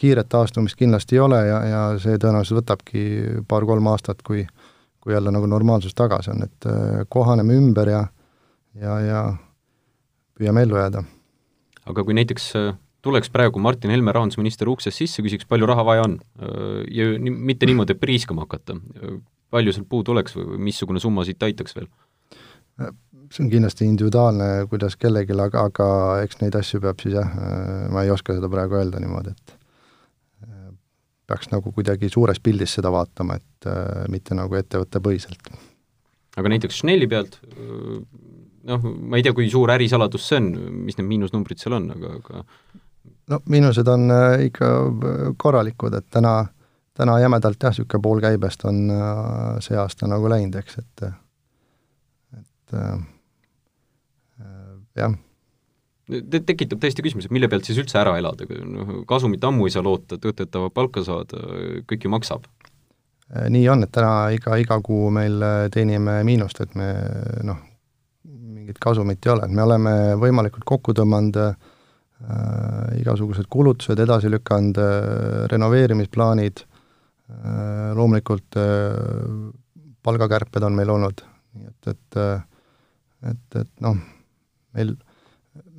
kiiret 0.00 0.30
taastumist 0.32 0.78
kindlasti 0.80 1.18
ei 1.18 1.24
ole 1.24 1.40
ja, 1.46 1.58
ja 1.68 1.82
see 2.00 2.16
tõenäoliselt 2.16 2.62
võtabki 2.62 3.02
paar-kolm 3.48 3.90
aastat, 3.92 4.24
kui 4.24 4.46
kui 5.00 5.14
jälle 5.14 5.32
nagu 5.32 5.48
normaalsus 5.48 5.94
tagasi 5.96 6.30
on, 6.34 6.44
et 6.44 6.68
äh, 6.68 7.02
kohaneme 7.08 7.56
ümber 7.56 7.88
ja 7.88 8.04
ja, 8.80 9.00
ja 9.00 9.22
püüame 10.38 10.64
ellu 10.66 10.78
jääda. 10.78 11.02
aga 11.86 12.04
kui 12.04 12.16
näiteks 12.16 12.52
äh, 12.60 12.74
tuleks 13.02 13.32
praegu 13.32 13.58
Martin 13.58 13.90
Helme, 13.90 14.12
rahandusminister, 14.12 14.68
uksest 14.68 15.00
sisse, 15.00 15.24
küsiks, 15.24 15.48
palju 15.48 15.68
raha 15.70 15.84
vaja 15.84 16.06
on 16.06 16.18
äh, 16.20 16.82
ja 16.94 17.10
mitte 17.20 17.66
niimoodi, 17.66 17.96
et 17.96 18.02
priiskama 18.02 18.46
hakata, 18.46 18.78
palju 19.50 19.74
sealt 19.74 19.88
puudu 19.88 20.14
oleks 20.14 20.36
või 20.36 20.60
missugune 20.70 21.02
summa 21.02 21.24
siit 21.28 21.42
aitaks 21.42 21.76
veel? 21.76 21.90
see 23.30 23.44
on 23.44 23.50
kindlasti 23.52 23.86
individuaalne, 23.86 24.46
kuidas 24.70 24.96
kellelgi, 24.98 25.36
aga, 25.38 25.66
aga 25.68 25.86
eks 26.24 26.40
neid 26.40 26.56
asju 26.58 26.80
peab 26.82 27.02
siis 27.02 27.12
jah, 27.14 27.34
ma 27.92 28.02
ei 28.02 28.10
oska 28.10 28.34
seda 28.34 28.48
praegu 28.50 28.78
öelda 28.78 28.98
niimoodi, 29.02 29.34
et 29.36 29.59
peaks 31.30 31.52
nagu 31.52 31.72
kuidagi 31.74 32.10
suures 32.12 32.40
pildis 32.42 32.76
seda 32.78 32.92
vaatama, 32.94 33.38
et 33.40 33.70
äh, 33.70 34.04
mitte 34.12 34.36
nagu 34.38 34.58
ettevõttepõhiselt. 34.58 35.52
aga 36.36 36.52
näiteks 36.52 36.82
Schnelli 36.82 37.08
pealt 37.10 37.40
äh, 37.54 38.00
noh, 38.68 38.84
ma 38.84 39.18
ei 39.18 39.24
tea, 39.26 39.34
kui 39.36 39.48
suur 39.52 39.72
ärisaladus 39.74 40.28
see 40.28 40.40
on, 40.40 40.52
mis 40.86 40.98
need 40.98 41.08
miinusnumbrid 41.08 41.62
seal 41.62 41.78
on, 41.78 41.90
aga, 41.94 42.14
aga 42.20 42.44
no 43.30 43.40
miinused 43.52 43.88
on 43.88 44.10
äh, 44.14 44.46
ikka 44.48 44.66
äh, 44.66 45.22
korralikud, 45.40 45.94
et 45.96 46.10
täna, 46.12 46.34
täna 46.96 47.18
jämedalt 47.22 47.62
jah, 47.62 47.74
niisugune 47.74 48.04
pool 48.04 48.22
käibest 48.24 48.66
on 48.68 48.84
äh, 48.94 49.56
see 49.64 49.78
aasta 49.80 50.10
nagu 50.10 50.30
läinud, 50.32 50.60
eks, 50.60 50.78
et 50.82 51.08
et 52.40 52.78
äh, 52.82 52.94
jah 54.98 55.18
Te-, 56.10 56.42
tekitab 56.42 56.80
täiesti 56.82 57.04
küsimuse, 57.04 57.30
mille 57.34 57.48
pealt 57.50 57.68
siis 57.68 57.78
üldse 57.82 58.00
ära 58.00 58.16
elada, 58.18 58.46
noh, 58.66 59.00
kasumit 59.08 59.44
ammu 59.46 59.68
ei 59.68 59.74
saa 59.74 59.84
loota, 59.86 60.18
töötajad 60.18 60.50
tahavad 60.50 60.74
palka 60.74 61.04
saada, 61.06 61.42
kõik 61.90 62.06
ju 62.06 62.12
maksab. 62.12 62.46
Äh, 63.30 63.48
nii 63.52 63.66
on, 63.70 63.86
et 63.86 63.92
täna 63.94 64.30
iga, 64.34 64.58
iga 64.60 64.80
kuu 64.84 65.10
meil 65.14 65.38
äh, 65.46 65.66
teenime 65.74 66.20
miinust, 66.26 66.62
et 66.64 66.74
me 66.78 66.90
noh, 67.46 67.60
mingit 68.26 68.80
kasumit 68.82 69.26
ei 69.26 69.34
ole, 69.34 69.46
et 69.46 69.54
me 69.54 69.66
oleme 69.66 69.94
võimalikult 70.20 70.66
kokku 70.68 70.96
tõmmanud 70.98 71.38
äh, 71.44 71.54
igasugused 73.00 73.48
kulutused 73.50 73.98
edasi 74.02 74.30
lükanud 74.32 74.78
äh,, 74.82 75.46
renoveerimisplaanid 75.52 76.64
äh,, 76.64 77.90
loomulikult 77.96 78.58
äh, 78.60 79.48
palgakärped 80.02 80.64
on 80.66 80.76
meil 80.76 80.90
olnud, 80.92 81.22
nii 81.54 81.70
et, 81.70 81.94
et 81.94 82.22
et, 83.26 83.56
et 83.60 83.70
noh, 83.84 83.98
meil 84.76 84.94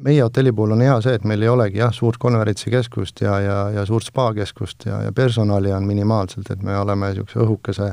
meie 0.01 0.21
hotelli 0.23 0.51
puhul 0.55 0.75
on 0.75 0.83
hea 0.83 0.95
see, 1.03 1.13
et 1.17 1.25
meil 1.27 1.43
ei 1.43 1.51
olegi 1.51 1.81
jah, 1.81 1.93
suurt 1.95 2.19
konverentsikeskust 2.21 3.21
ja, 3.23 3.38
ja, 3.43 3.57
ja 3.77 3.85
suurt 3.85 4.07
spaakeskust 4.07 4.88
ja, 4.89 5.01
ja 5.07 5.11
personali 5.15 5.73
on 5.73 5.88
minimaalselt, 5.88 6.50
et 6.53 6.63
me 6.65 6.77
oleme 6.77 7.11
niisuguse 7.11 7.41
õhukese, 7.45 7.91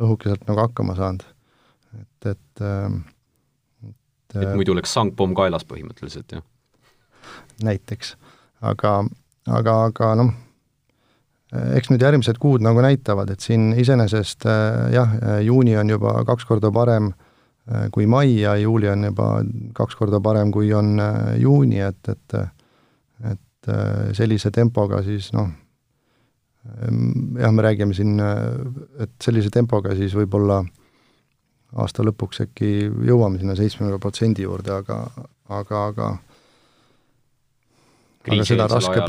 õhukeselt 0.00 0.44
nagu 0.48 0.64
hakkama 0.64 0.96
saanud. 0.98 1.24
et, 2.00 2.30
et 2.34 2.64
et, 4.30 4.36
et 4.42 4.54
muidu 4.54 4.76
oleks 4.76 4.92
sangpomm 4.94 5.34
kaelas 5.34 5.64
põhimõtteliselt, 5.66 6.36
jah? 6.36 6.44
näiteks. 7.64 8.14
aga, 8.60 9.00
aga, 9.48 9.78
aga 9.90 10.12
noh, 10.20 10.30
eks 11.76 11.90
nüüd 11.90 12.02
järgmised 12.02 12.38
kuud 12.38 12.62
nagu 12.62 12.82
näitavad, 12.84 13.30
et 13.30 13.40
siin 13.40 13.72
iseenesest 13.74 14.46
jah, 14.94 15.18
juuni 15.42 15.76
on 15.76 15.90
juba 15.90 16.20
kaks 16.28 16.46
korda 16.46 16.70
parem 16.74 17.10
äh, 17.10 17.16
Äh, 17.16 17.29
kui 17.92 18.06
mai 18.10 18.40
ja 18.40 18.56
juuli 18.58 18.88
on 18.90 19.04
juba 19.10 19.28
kaks 19.76 19.96
korda 19.98 20.20
parem, 20.22 20.50
kui 20.54 20.72
on 20.74 20.98
äh, 21.00 21.36
juuni, 21.42 21.80
et, 21.84 22.08
et 22.08 22.38
et 23.30 23.68
äh, 23.68 24.12
sellise 24.16 24.50
tempoga 24.50 25.02
siis 25.04 25.30
noh, 25.36 25.50
jah, 26.64 27.52
me 27.52 27.64
räägime 27.64 27.94
siin, 27.96 28.16
et 29.00 29.12
sellise 29.22 29.52
tempoga 29.52 29.92
siis 29.96 30.14
võib-olla 30.16 30.62
aasta 31.80 32.04
lõpuks 32.04 32.42
äkki 32.46 32.70
jõuame 33.06 33.38
sinna 33.38 33.54
seitsmekümne 33.58 34.00
protsendi 34.00 34.46
juurde, 34.46 34.72
aga, 34.80 35.02
aga, 35.48 35.84
aga 35.92 36.08
aga 38.30 38.48
seda 38.48 38.66
on 38.66 38.74
raske 38.74 39.04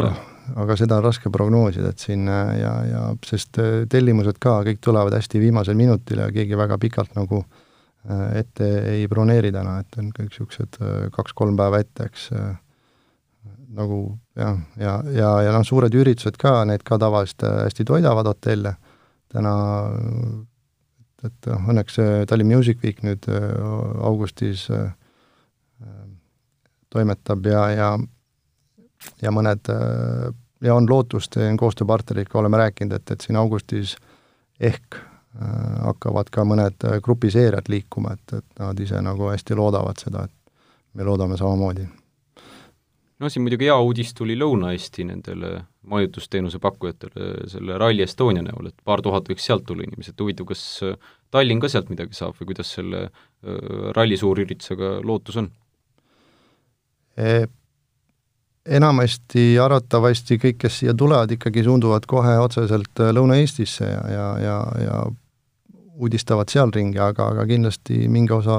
aga 0.52 0.78
seda 0.78 1.00
on 1.00 1.08
raske 1.08 1.32
prognoosida, 1.32 1.96
et 1.96 2.04
siin 2.04 2.28
ja, 2.28 2.76
ja 2.86 3.02
sest 3.26 3.58
tellimused 3.90 4.40
ka 4.44 4.60
kõik 4.68 4.84
tulevad 4.84 5.16
hästi 5.16 5.42
viimasel 5.42 5.80
minutil 5.80 6.22
ja 6.26 6.30
keegi 6.32 6.60
väga 6.60 6.78
pikalt 6.82 7.16
nagu 7.16 7.42
äh, 7.42 7.50
Äh, 7.50 7.70
ette 8.10 8.68
ei 8.96 9.08
broneeri 9.08 9.52
täna, 9.54 9.78
et 9.82 9.98
on 10.02 10.10
kõik 10.16 10.32
niisugused 10.32 10.80
äh, 10.82 11.08
kaks-kolm 11.14 11.58
päeva 11.60 11.82
ette, 11.84 12.08
eks, 12.10 12.30
äh, 12.34 12.56
nagu 13.78 14.00
jah, 14.38 14.58
ja, 14.76 14.94
ja, 15.06 15.12
ja, 15.18 15.34
ja 15.48 15.52
noh, 15.54 15.66
suured 15.68 15.94
üritused 15.96 16.40
ka, 16.42 16.62
need 16.68 16.84
ka 16.88 16.98
tavaliselt 17.02 17.46
hästi 17.46 17.86
toidavad 17.88 18.32
hotelle, 18.32 18.74
täna 19.32 19.54
et, 21.22 21.30
et 21.30 21.52
õnneks 21.54 22.00
Tallinn 22.28 22.52
Music 22.52 22.82
Week 22.84 23.00
nüüd 23.06 23.30
augustis 24.04 24.66
toimetab 26.92 27.48
ja, 27.48 27.62
ja 27.72 27.92
ja 29.24 29.32
mõned 29.32 29.72
ja 30.62 30.76
on 30.76 30.90
lootust, 30.90 31.40
koostööpartneriga 31.58 32.42
oleme 32.42 32.60
rääkinud, 32.60 32.98
et, 33.00 33.16
et 33.16 33.24
siin 33.24 33.40
augustis 33.40 33.96
ehk 34.60 35.00
Äh, 35.00 35.11
hakkavad 35.40 36.30
ka 36.32 36.44
mõned 36.48 36.86
äh, 36.88 37.00
grupiseerijad 37.04 37.72
liikuma, 37.72 38.16
et, 38.18 38.38
et 38.42 38.60
nad 38.60 38.80
ise 38.80 39.00
nagu 39.04 39.30
hästi 39.32 39.56
loodavad 39.56 40.02
seda, 40.02 40.26
et 40.28 40.54
me 40.94 41.08
loodame 41.08 41.38
samamoodi. 41.40 41.88
no 43.20 43.30
siin 43.30 43.46
muidugi 43.46 43.70
hea 43.70 43.78
uudis 43.78 44.14
tuli 44.18 44.36
Lõuna-Eesti 44.36 45.06
nendele 45.08 45.54
majutusteenuse 45.88 46.60
pakkujatele 46.60 47.48
selle 47.48 47.78
Rally 47.78 48.04
Estonia 48.04 48.44
näol, 48.44 48.68
et 48.68 48.84
paar 48.84 49.02
tuhat 49.02 49.30
võiks 49.30 49.46
sealt 49.48 49.66
tulla 49.66 49.88
inimesi, 49.88 50.12
et 50.12 50.20
huvitav, 50.20 50.50
kas 50.52 50.66
äh, 50.84 51.00
Tallinn 51.32 51.64
ka 51.64 51.70
sealt 51.72 51.90
midagi 51.90 52.18
saab 52.18 52.36
või 52.36 52.52
kuidas 52.52 52.74
selle 52.76 53.08
ralli 53.96 54.18
suurüritusega 54.20 55.00
lootus 55.08 55.38
on 55.40 55.48
e? 57.18 57.48
enamasti 58.78 59.56
arvatavasti 59.58 60.38
kõik, 60.38 60.60
kes 60.62 60.76
siia 60.82 60.94
tulevad, 60.94 61.32
ikkagi 61.34 61.64
suunduvad 61.66 62.06
kohe 62.06 62.36
otseselt 62.44 63.00
Lõuna-Eestisse 63.16 63.88
ja, 63.88 64.04
ja, 64.12 64.28
ja, 64.44 64.58
ja 64.84 65.00
uudistavad 66.02 66.50
seal 66.50 66.74
ringi, 66.74 67.00
aga, 67.02 67.30
aga 67.36 67.46
kindlasti 67.50 68.08
mingi 68.12 68.34
osa 68.34 68.58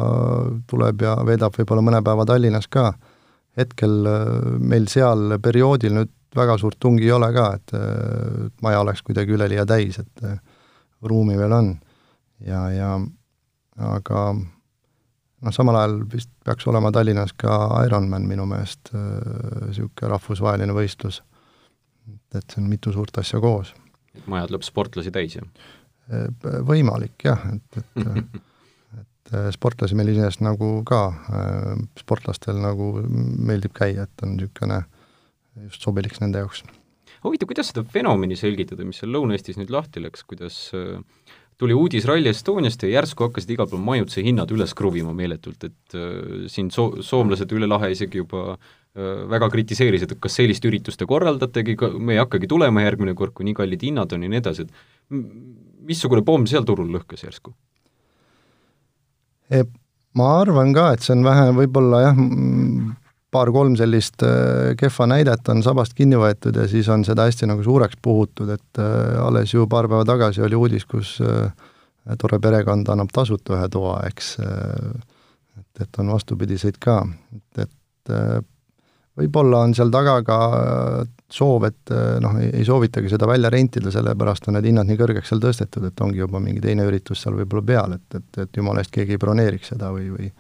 tuleb 0.70 1.02
ja 1.02 1.16
veedab 1.26 1.56
võib-olla 1.58 1.84
mõne 1.84 2.02
päeva 2.04 2.26
Tallinnas 2.28 2.68
ka. 2.70 2.92
hetkel 3.56 4.06
äh, 4.08 4.26
meil 4.58 4.88
seal 4.88 5.38
perioodil 5.42 5.96
nüüd 5.98 6.12
väga 6.36 6.56
suurt 6.58 6.78
tungi 6.80 7.04
ei 7.04 7.12
ole 7.12 7.28
ka, 7.34 7.50
et 7.58 7.74
et 7.74 8.62
maja 8.64 8.80
oleks 8.80 9.02
kuidagi 9.02 9.34
üleliia 9.36 9.66
täis, 9.68 9.98
et 9.98 10.22
ruumi 11.02 11.36
veel 11.38 11.52
on. 11.52 11.74
ja, 12.40 12.70
ja 12.72 12.94
aga 13.76 14.22
noh, 15.42 15.52
samal 15.54 15.78
ajal 15.80 15.98
vist 16.12 16.30
peaks 16.44 16.66
olema 16.70 16.92
Tallinnas 16.92 17.34
ka 17.38 17.58
Ironman 17.86 18.26
minu 18.28 18.46
meelest, 18.48 18.92
niisugune 18.94 20.14
rahvusvaheline 20.14 20.74
võistlus. 20.76 21.22
et 22.34 22.48
see 22.48 22.62
on 22.62 22.68
mitu 22.68 22.92
suurt 22.92 23.18
asja 23.18 23.40
koos. 23.40 23.74
majad 24.26 24.50
lööb 24.50 24.66
sportlasi 24.66 25.10
täis, 25.10 25.36
jah? 25.36 25.46
Võimalik 26.68 27.28
jah, 27.28 27.44
et, 27.54 27.82
et 27.82 28.40
et 29.32 29.54
sportlasi 29.54 29.96
meil 29.96 30.10
iseenesest 30.12 30.42
nagu 30.44 30.74
ka, 30.88 31.00
sportlastel 32.00 32.58
nagu 32.60 32.92
meeldib 33.06 33.74
käia, 33.76 34.06
et 34.08 34.24
on 34.26 34.36
niisugune 34.36 34.82
just 35.68 35.84
sobiliks 35.84 36.20
nende 36.20 36.42
jaoks. 36.42 36.64
huvitav, 37.22 37.48
kuidas 37.48 37.70
seda 37.70 37.84
fenomeni 37.84 38.36
selgitada, 38.36 38.84
mis 38.84 39.00
seal 39.00 39.12
Lõuna-Eestis 39.14 39.60
nüüd 39.60 39.72
lahti 39.72 40.02
läks, 40.02 40.24
kuidas 40.28 40.58
tuli 41.62 41.74
uudis 41.78 42.06
Rally 42.08 42.30
Estoniast 42.32 42.82
ja 42.82 42.90
järsku 42.96 43.28
hakkasid 43.28 43.52
igal 43.54 43.68
pool 43.70 43.82
majutuse 43.84 44.24
hinnad 44.26 44.50
üles 44.54 44.72
kruvima 44.74 45.12
meeletult, 45.14 45.68
et 45.68 45.96
äh, 45.96 46.46
siin 46.50 46.72
so-, 46.74 46.96
soomlased 47.04 47.52
üle 47.54 47.68
lahe 47.70 47.92
isegi 47.94 48.22
juba 48.22 48.56
äh, 48.56 49.22
väga 49.30 49.50
kritiseerisid, 49.52 50.16
et 50.16 50.22
kas 50.22 50.40
sellist 50.40 50.66
üritust 50.66 50.98
te 50.98 51.06
korraldategi, 51.08 51.76
me 52.00 52.16
ei 52.16 52.22
hakkagi 52.22 52.50
tulema 52.50 52.82
järgmine 52.82 53.14
kord, 53.18 53.34
kui 53.36 53.46
nii 53.46 53.58
kallid 53.60 53.86
hinnad 53.86 54.16
on 54.16 54.26
ja 54.26 54.32
nii 54.32 54.42
edasi, 54.42 54.66
et 54.66 55.01
missugune 55.12 56.24
pomm 56.26 56.48
seal 56.50 56.66
turul 56.68 56.90
lõhkes 56.94 57.24
järsku? 57.26 57.54
Ma 60.16 60.28
arvan 60.40 60.72
ka, 60.76 60.92
et 60.94 61.04
see 61.04 61.14
on 61.16 61.24
vähe 61.24 61.50
võib-olla 61.56 62.02
jah, 62.06 62.18
paar-kolm 63.32 63.76
sellist 63.80 64.22
äh, 64.26 64.74
kehva 64.80 65.08
näidet 65.08 65.48
on 65.52 65.62
sabast 65.64 65.96
kinni 65.96 66.18
võetud 66.20 66.56
ja 66.58 66.66
siis 66.68 66.88
on 66.92 67.04
seda 67.08 67.26
hästi 67.28 67.48
nagu 67.48 67.64
suureks 67.64 67.96
puhutud, 68.04 68.50
et 68.52 68.80
äh, 68.80 69.16
alles 69.22 69.54
ju 69.54 69.66
paar 69.72 69.88
päeva 69.88 70.04
tagasi 70.08 70.44
oli 70.44 70.58
uudis, 70.58 70.84
kus 70.88 71.14
äh, 71.24 71.48
tore 72.20 72.40
perekond 72.42 72.88
annab 72.92 73.12
tasuta 73.14 73.56
ühe 73.56 73.68
toa, 73.72 74.00
eks, 74.08 74.34
et, 74.42 75.84
et 75.84 76.00
on 76.02 76.10
vastupidiseid 76.12 76.80
ka, 76.82 76.98
et, 77.36 77.62
et 77.62 78.14
võib-olla 79.18 79.64
on 79.66 79.74
seal 79.76 79.90
taga 79.92 80.14
ka 80.24 80.38
soov, 81.32 81.66
et 81.68 81.92
noh, 82.24 82.38
ei 82.44 82.64
soovitagi 82.64 83.10
seda 83.12 83.28
välja 83.28 83.50
rentida, 83.52 83.92
sellepärast 83.92 84.48
on 84.48 84.56
need 84.56 84.70
hinnad 84.70 84.88
nii 84.88 85.00
kõrgeks 85.00 85.32
seal 85.32 85.42
tõstetud, 85.42 85.84
et 85.88 86.00
ongi 86.04 86.22
juba 86.22 86.40
mingi 86.40 86.62
teine 86.64 86.86
üritus 86.88 87.24
seal 87.24 87.36
võib-olla 87.36 87.66
peal, 87.72 87.98
et, 87.98 88.20
et, 88.20 88.40
et 88.46 88.60
jumala 88.60 88.80
eest 88.80 88.94
keegi 88.94 89.16
ei 89.16 89.20
broneeriks 89.20 89.74
seda 89.74 89.92
või, 89.92 90.08
või 90.14 90.32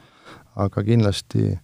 aga 0.62 0.84
kindlasti 0.86 1.50
äh, 1.50 1.60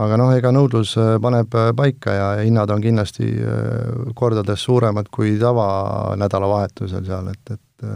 aga 0.00 0.18
noh, 0.18 0.32
ega 0.34 0.50
nõudlus 0.54 0.94
äh, 0.98 1.14
paneb 1.22 1.54
äh, 1.58 1.70
paika 1.76 2.14
ja 2.16 2.28
hinnad 2.42 2.72
on 2.74 2.82
kindlasti 2.82 3.28
äh, 3.38 4.14
kordades 4.18 4.64
suuremad 4.66 5.10
kui 5.14 5.36
tavanädalavahetusel 5.40 7.04
seal, 7.06 7.30
et, 7.34 7.54
et 7.54 7.88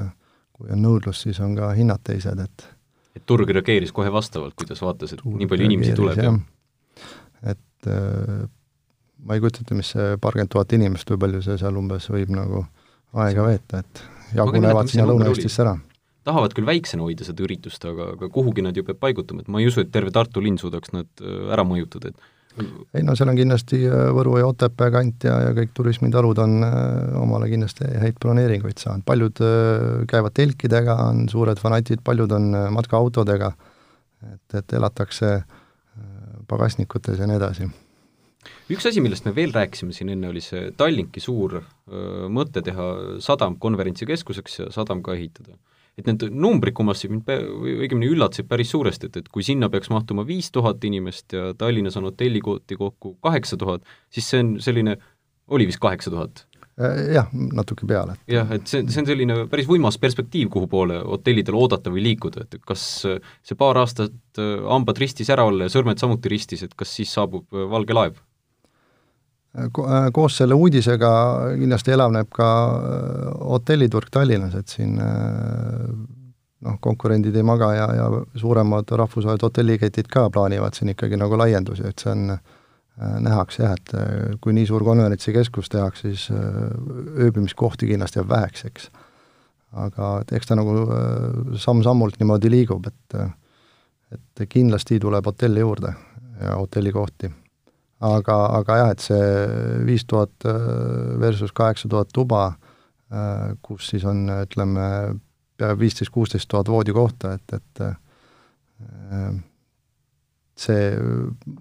kui 0.58 0.70
on 0.74 0.82
nõudlus, 0.82 1.24
siis 1.26 1.40
on 1.42 1.56
ka 1.58 1.72
hinnad 1.78 2.04
teised, 2.06 2.44
et 2.44 2.68
et 3.18 3.24
turg 3.26 3.50
reageeris 3.50 3.90
kohe 3.94 4.12
vastavalt, 4.14 4.54
kuidas 4.58 4.82
vaatas, 4.84 5.16
et 5.16 5.22
turg 5.24 5.40
nii 5.40 5.50
palju 5.50 5.66
inimesi 5.70 5.96
tuleb 5.98 6.22
ja 6.22 6.32
et 7.78 8.48
ma 9.24 9.34
ei 9.34 9.42
kujuta 9.42 9.62
ette, 9.64 9.76
mis 9.78 9.90
see 9.94 10.14
paarkümmend 10.22 10.52
tuhat 10.52 10.72
inimest 10.76 11.10
või 11.12 11.22
palju 11.24 11.42
see 11.46 11.58
seal 11.60 11.76
umbes 11.80 12.06
võib 12.12 12.30
nagu 12.34 12.64
aega 13.24 13.44
veeta, 13.46 13.82
et 13.82 14.02
jagunevad 14.36 14.90
sinna 14.90 15.06
Lõuna-Eestisse 15.08 15.64
ära. 15.64 15.76
tahavad 16.28 16.52
küll 16.56 16.68
väiksena 16.68 17.06
hoida 17.06 17.24
seda 17.24 17.44
üritust, 17.46 17.84
aga, 17.88 18.12
aga 18.16 18.28
kuhugi 18.32 18.64
nad 18.64 18.76
ju 18.76 18.84
peab 18.84 18.98
paigutama, 19.00 19.42
et 19.42 19.48
ma 19.52 19.62
ei 19.62 19.68
usu, 19.70 19.80
et 19.80 19.92
terve 19.92 20.12
Tartu 20.14 20.42
linn 20.44 20.58
suudaks 20.60 20.92
nad 20.92 21.08
äh, 21.22 21.46
ära 21.54 21.64
mõjutada, 21.66 22.12
et 22.12 22.34
ei 22.98 23.04
no 23.06 23.14
seal 23.16 23.30
on 23.30 23.38
kindlasti 23.38 23.80
äh, 23.86 24.08
Võru 24.14 24.34
ja 24.40 24.48
Otepää 24.50 24.90
kant 24.92 25.24
ja, 25.24 25.38
ja 25.46 25.54
kõik 25.56 25.72
turismitalud 25.76 26.40
on 26.42 26.58
äh, 26.66 27.16
omale 27.20 27.48
kindlasti 27.50 27.88
häid 28.02 28.18
planeeringuid 28.20 28.82
saanud, 28.82 29.06
paljud 29.08 29.40
käivad 30.10 30.36
telkidega, 30.36 30.98
on 31.08 31.26
suured 31.32 31.60
fanatid, 31.62 32.04
paljud 32.04 32.34
on 32.36 32.50
matkaautodega, 32.76 33.54
et, 34.34 34.60
et 34.60 34.76
elatakse 34.76 35.38
pagasnikutes 36.48 37.20
ja 37.20 37.28
nii 37.28 37.38
edasi 37.40 37.68
üks 38.72 38.86
asi, 38.88 39.02
millest 39.04 39.26
me 39.26 39.34
veel 39.36 39.52
rääkisime 39.54 39.94
siin 39.96 40.12
enne, 40.14 40.30
oli 40.32 40.42
see 40.44 40.70
Tallinki 40.76 41.20
suur 41.20 41.58
öö, 41.60 42.28
mõte 42.32 42.62
teha 42.64 43.18
sadam 43.24 43.58
konverentsikeskuseks 43.60 44.60
ja 44.62 44.70
sadam 44.74 45.02
ka 45.04 45.16
ehitada 45.18 45.58
et 45.98 46.06
need 46.06 46.28
numbrid 46.30 46.76
kummastasid 46.78 47.10
mind, 47.10 47.30
õigemini 47.82 48.12
üllatasid 48.12 48.46
päris 48.50 48.70
suuresti, 48.70 49.10
et, 49.10 49.18
et 49.22 49.30
kui 49.34 49.44
sinna 49.46 49.68
peaks 49.72 49.90
mahtuma 49.90 50.24
viis 50.28 50.52
tuhat 50.54 50.84
inimest 50.86 51.34
ja 51.34 51.50
Tallinnas 51.58 51.98
on 51.98 52.06
hotellikohti 52.08 52.78
kokku 52.78 53.16
kaheksa 53.24 53.58
tuhat, 53.58 53.86
siis 54.14 54.28
see 54.30 54.44
on 54.44 54.52
selline, 54.62 54.94
oli 55.50 55.66
vist 55.68 55.82
kaheksa 55.82 56.14
tuhat? 56.14 56.44
Äh, 56.78 57.00
jah, 57.16 57.32
natuke 57.32 57.86
peale. 57.90 58.14
jah, 58.30 58.50
et 58.54 58.70
see, 58.70 58.84
see 58.86 59.02
on 59.02 59.10
selline 59.10 59.40
päris 59.50 59.66
võimas 59.70 59.98
perspektiiv, 59.98 60.50
kuhu 60.54 60.70
poole 60.70 61.00
hotellidel 61.02 61.58
oodata 61.58 61.90
või 61.90 62.06
liikuda, 62.10 62.46
et 62.46 62.60
kas 62.66 62.86
see 63.02 63.58
paar 63.58 63.82
aastat 63.82 64.40
äh, 64.40 64.56
hambad 64.68 65.02
ristis 65.02 65.30
ära 65.34 65.48
olla 65.48 65.66
ja 65.66 65.74
sõrmed 65.74 66.00
samuti 66.00 66.30
ristis, 66.32 66.62
et 66.66 66.78
kas 66.78 66.94
siis 67.00 67.12
saabub 67.14 67.46
äh, 67.52 67.66
valge 67.70 67.96
laev? 67.98 68.22
Äh, 69.56 70.10
koos 70.12 70.36
selle 70.36 70.54
uudisega 70.54 71.10
kindlasti 71.56 71.94
elavneb 71.94 72.28
ka 72.34 72.48
äh, 72.68 73.32
hotelliturg 73.54 74.10
Tallinnas, 74.12 74.54
et 74.58 74.68
siin 74.68 74.98
äh, 75.00 75.88
noh, 76.66 76.76
konkurendid 76.84 77.36
ei 77.36 77.46
maga 77.46 77.72
ja, 77.74 77.88
ja 77.96 78.08
suuremad 78.38 78.90
rahvusvahelised 79.00 79.46
hotelliketid 79.48 80.10
ka 80.12 80.28
plaanivad 80.34 80.76
siin 80.76 80.92
ikkagi 80.92 81.18
nagu 81.18 81.38
laiendusi, 81.40 81.86
et 81.88 82.04
see 82.04 82.12
on, 82.12 82.36
nähakse 82.98 83.62
jah, 83.62 83.76
et 83.78 84.38
kui 84.42 84.54
nii 84.56 84.66
suur 84.66 84.82
konverentsikeskus 84.86 85.68
tehakse, 85.70 86.10
siis 86.10 86.28
ööbimiskohti 86.34 87.86
kindlasti 87.86 88.18
jääb 88.18 88.32
väheks, 88.32 88.64
eks. 88.66 88.88
aga 89.78 90.12
et 90.24 90.32
eks 90.34 90.50
ta 90.50 90.56
nagu 90.58 90.74
samm-sammult 91.54 92.18
niimoodi 92.18 92.50
liigub, 92.50 92.88
et 92.90 93.20
et 94.08 94.48
kindlasti 94.48 94.96
tuleb 94.98 95.26
hotelli 95.28 95.60
juurde 95.60 95.92
ja 96.40 96.56
hotellikohti 96.56 97.28
aga, 98.00 98.36
aga 98.60 98.78
jah, 98.80 98.90
et 98.94 99.04
see 99.04 99.28
viis 99.86 100.04
tuhat 100.08 100.46
äh, 100.46 100.58
versus 101.20 101.52
kaheksa 101.54 101.90
tuhat 101.90 102.12
tuba, 102.14 102.52
äh, 103.12 103.54
kus 103.62 103.90
siis 103.92 104.06
on, 104.08 104.26
ütleme, 104.44 104.88
pea 105.58 105.74
viisteist, 105.78 106.12
kuusteist 106.14 106.48
tuhat 106.50 106.70
voodikohta, 106.70 107.34
et, 107.38 107.56
et 107.58 107.84
äh, 107.88 109.38
see 110.58 110.88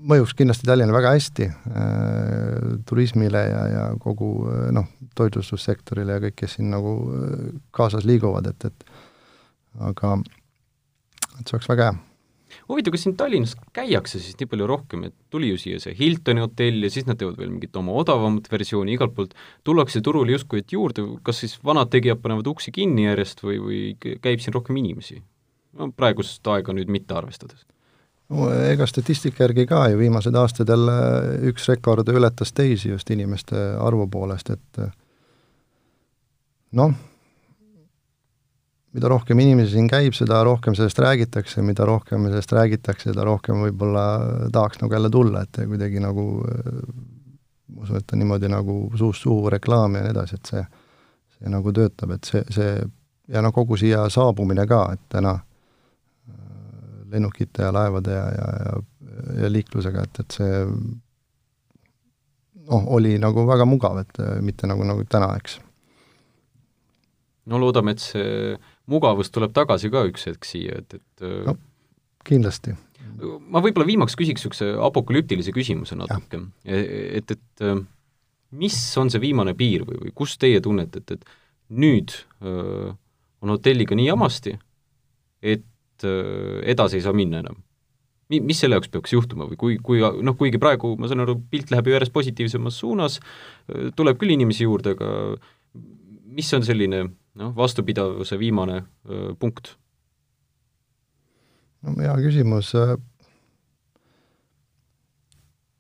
mõjuks 0.10 0.34
kindlasti 0.38 0.68
Tallinnale 0.68 0.98
väga 0.98 1.14
hästi 1.14 1.48
äh, 1.48 2.72
turismile 2.90 3.44
ja, 3.46 3.62
ja 3.74 3.86
kogu 4.02 4.32
noh, 4.74 4.90
toitlustussektorile 5.18 6.18
ja 6.18 6.24
kõik, 6.28 6.38
kes 6.42 6.58
siin 6.58 6.72
nagu 6.74 6.98
kaasas 7.76 8.08
liiguvad, 8.10 8.50
et, 8.50 8.70
et 8.72 8.88
aga 9.92 10.18
et 11.38 11.46
see 11.46 11.58
oleks 11.58 11.70
väga 11.70 11.90
hea. 11.90 11.98
Huvitav, 12.68 12.94
kas 12.96 13.04
siin 13.04 13.16
Tallinnas 13.20 13.54
käiakse 13.76 14.20
siis 14.24 14.38
nii 14.40 14.50
palju 14.50 14.68
rohkem, 14.72 15.04
et 15.10 15.16
tuli 15.32 15.52
ju 15.52 15.60
siia 15.62 15.80
see 15.84 15.94
Hiltoni 15.98 16.42
hotell 16.42 16.88
ja 16.88 16.90
siis 16.92 17.06
nad 17.08 17.20
teevad 17.20 17.38
veel 17.40 17.52
mingit 17.52 17.76
oma 17.80 17.96
odavamat 18.00 18.48
versiooni, 18.52 18.96
igalt 18.96 19.14
poolt. 19.16 19.36
Tullakse 19.68 20.02
turule 20.04 20.34
justkui 20.34 20.64
et 20.64 20.74
juurde, 20.74 21.06
kas 21.28 21.44
siis 21.44 21.58
vanad 21.64 21.92
tegijad 21.94 22.24
panevad 22.24 22.48
uksi 22.50 22.74
kinni 22.76 23.06
järjest 23.06 23.44
või, 23.44 23.60
või 23.64 23.82
käib 24.24 24.44
siin 24.44 24.56
rohkem 24.58 24.80
inimesi? 24.80 25.22
no 25.78 25.92
praegust 25.94 26.48
aega 26.50 26.74
nüüd 26.74 26.90
mitte 26.90 27.14
arvestades 27.14 27.68
ega 28.68 28.88
statistika 28.90 29.46
järgi 29.46 29.68
ka 29.70 29.86
ju 29.92 30.00
viimased 30.02 30.36
aastatel 30.36 30.90
üks 31.48 31.68
rekord 31.72 32.10
ületas 32.12 32.52
teisi 32.52 32.92
just 32.92 33.10
inimeste 33.14 33.60
arvu 33.80 34.08
poolest, 34.12 34.50
et 34.52 34.82
noh, 36.76 36.92
mida 38.98 39.12
rohkem 39.12 39.40
inimesi 39.40 39.78
siin 39.78 39.88
käib, 39.88 40.16
seda 40.18 40.42
rohkem 40.44 40.76
sellest 40.76 41.00
räägitakse, 41.00 41.62
mida 41.64 41.86
rohkem 41.88 42.28
sellest 42.28 42.52
räägitakse, 42.58 43.12
seda 43.12 43.24
rohkem 43.28 43.64
võib-olla 43.68 44.06
tahaks 44.54 44.82
nagu 44.82 44.98
jälle 44.98 45.12
tulla, 45.14 45.46
et 45.48 45.62
kuidagi 45.64 46.04
nagu 46.04 46.28
ma 47.68 47.84
usun, 47.84 48.00
et 48.00 48.14
on 48.14 48.24
niimoodi 48.24 48.52
nagu 48.52 48.78
suust 48.98 49.24
suhu 49.24 49.52
reklaam 49.54 49.96
ja 49.96 50.04
nii 50.06 50.16
edasi, 50.16 50.40
et 50.40 50.52
see, 50.52 50.64
see 51.38 51.52
nagu 51.54 51.74
töötab, 51.76 52.16
et 52.18 52.28
see, 52.28 52.44
see 52.54 52.72
ja 53.28 53.44
no 53.44 53.52
kogu 53.56 53.78
siia 53.80 54.08
saabumine 54.12 54.66
ka, 54.68 54.84
et 54.96 55.04
täna 55.12 55.38
lennukite 57.18 57.68
ja 57.68 57.74
laevade 57.76 58.16
ja, 58.16 58.26
ja, 58.38 58.48
ja, 58.68 58.80
ja 59.44 59.52
liiklusega, 59.52 60.06
et, 60.08 60.24
et 60.24 60.40
see 60.40 60.64
noh, 62.68 62.90
oli 62.98 63.16
nagu 63.22 63.46
väga 63.48 63.68
mugav, 63.68 64.02
et 64.04 64.20
mitte 64.46 64.70
nagu, 64.70 64.86
nagu 64.88 65.06
täna, 65.10 65.34
eks. 65.40 65.60
no 67.48 67.62
loodame, 67.62 67.96
et 67.96 68.04
see 68.04 68.58
mugavus 68.92 69.32
tuleb 69.34 69.56
tagasi 69.56 69.92
ka 69.94 70.06
üks 70.10 70.28
hetk 70.30 70.48
siia, 70.48 70.82
et, 70.82 71.00
et 71.00 71.26
äh, 71.26 71.42
no, 71.48 71.58
kindlasti. 72.28 72.76
ma 73.48 73.64
võib-olla 73.64 73.88
viimaks 73.88 74.18
küsiks 74.20 74.44
niisuguse 74.44 74.74
apokalüptilise 74.88 75.56
küsimuse 75.56 75.98
natuke, 76.00 76.44
et, 76.68 77.36
et 77.38 77.66
äh, 77.66 77.82
mis 78.58 78.80
on 79.00 79.12
see 79.12 79.24
viimane 79.24 79.56
piir 79.58 79.84
või, 79.88 80.00
või 80.06 80.16
kus 80.16 80.38
teie 80.40 80.62
tunnete, 80.64 81.04
et, 81.04 81.18
et 81.18 81.36
nüüd 81.68 82.14
öö, 82.42 82.88
äh, 82.90 82.96
on 83.44 83.52
hotelliga 83.54 83.96
nii 83.98 84.08
jamasti, 84.08 84.56
et 85.46 85.66
öö, 86.06 86.62
edasi 86.70 87.00
ei 87.00 87.06
saa 87.06 87.16
minna 87.16 87.42
enam? 87.44 87.58
mi-, 88.30 88.42
mis 88.44 88.60
selle 88.62 88.78
jaoks 88.78 88.92
peaks 88.94 89.14
juhtuma 89.16 89.48
või 89.50 89.60
kui, 89.60 89.78
kui 89.84 90.02
noh, 90.02 90.36
kuigi 90.38 90.60
praegu 90.62 90.96
ma 91.00 91.10
saan 91.10 91.24
aru, 91.24 91.38
pilt 91.52 91.72
läheb 91.74 91.88
ju 91.88 91.96
järjest 91.96 92.16
positiivsemas 92.16 92.80
suunas, 92.82 93.20
tuleb 93.96 94.20
küll 94.20 94.36
inimesi 94.36 94.68
juurde, 94.68 94.96
aga 94.98 95.12
mis 96.38 96.50
on 96.54 96.66
selline 96.68 97.04
noh, 97.08 97.54
vastupidavuse 97.58 98.40
viimane 98.40 98.82
öö, 98.84 99.34
punkt? 99.40 99.76
no 101.86 101.94
hea 102.02 102.16
küsimus, 102.26 102.74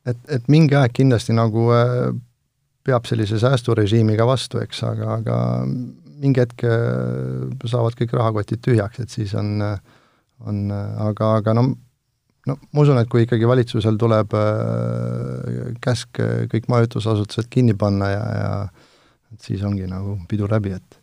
et, 0.07 0.19
et 0.31 0.47
mingi 0.51 0.77
aeg 0.77 0.93
kindlasti 0.95 1.35
nagu 1.35 1.67
peab 2.87 3.07
sellise 3.09 3.39
säästurežiimiga 3.41 4.23
vastu, 4.27 4.61
eks, 4.63 4.83
aga, 4.87 5.17
aga 5.19 5.37
mingi 6.21 6.39
hetk 6.39 6.63
saavad 7.67 7.97
kõik 7.99 8.13
rahakotid 8.15 8.61
tühjaks, 8.63 9.01
et 9.03 9.11
siis 9.11 9.33
on, 9.37 9.57
on, 10.45 10.71
aga, 10.71 11.35
aga 11.41 11.53
no 11.57 11.67
no 12.47 12.55
ma 12.71 12.83
usun, 12.83 12.99
et 13.01 13.09
kui 13.11 13.25
ikkagi 13.25 13.47
valitsusel 13.49 13.97
tuleb 13.99 14.35
äh, 14.37 15.73
käsk 15.83 16.21
kõik 16.51 16.69
majutusasutused 16.71 17.49
kinni 17.53 17.75
panna 17.77 18.11
ja, 18.13 18.23
ja 18.37 18.51
et 19.33 19.43
siis 19.43 19.63
ongi 19.67 19.87
nagu 19.89 20.15
pidu 20.29 20.47
läbi, 20.51 20.75
et 20.77 21.01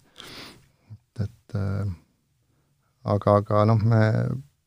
et 1.25 1.59
äh, 1.59 1.85
aga, 3.05 3.39
aga 3.43 3.65
noh, 3.69 3.83
me, 3.85 4.05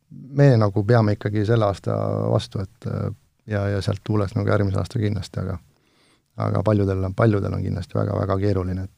me 0.10 0.52
nagu 0.60 0.84
peame 0.88 1.18
ikkagi 1.18 1.46
selle 1.48 1.68
aasta 1.68 1.96
vastu, 2.32 2.62
et 2.64 2.90
äh, 2.92 3.10
ja, 3.48 3.66
ja 3.74 3.82
sealt 3.82 4.04
tuules 4.06 4.36
nagu 4.38 4.50
järgmise 4.50 4.80
aasta 4.82 5.02
kindlasti, 5.02 5.44
aga 5.46 5.58
aga 6.38 6.62
paljudel, 6.62 7.02
paljudel 7.18 7.56
on 7.58 7.64
kindlasti 7.66 7.98
väga-väga 7.98 8.36
keeruline, 8.44 8.84
et 8.86 8.97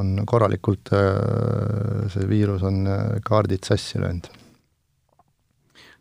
on 0.00 0.16
korralikult, 0.26 0.90
see 2.10 2.24
viirus 2.30 2.64
on 2.66 2.82
kaardid 3.22 3.62
sassi 3.66 4.00
löönud 4.02 4.26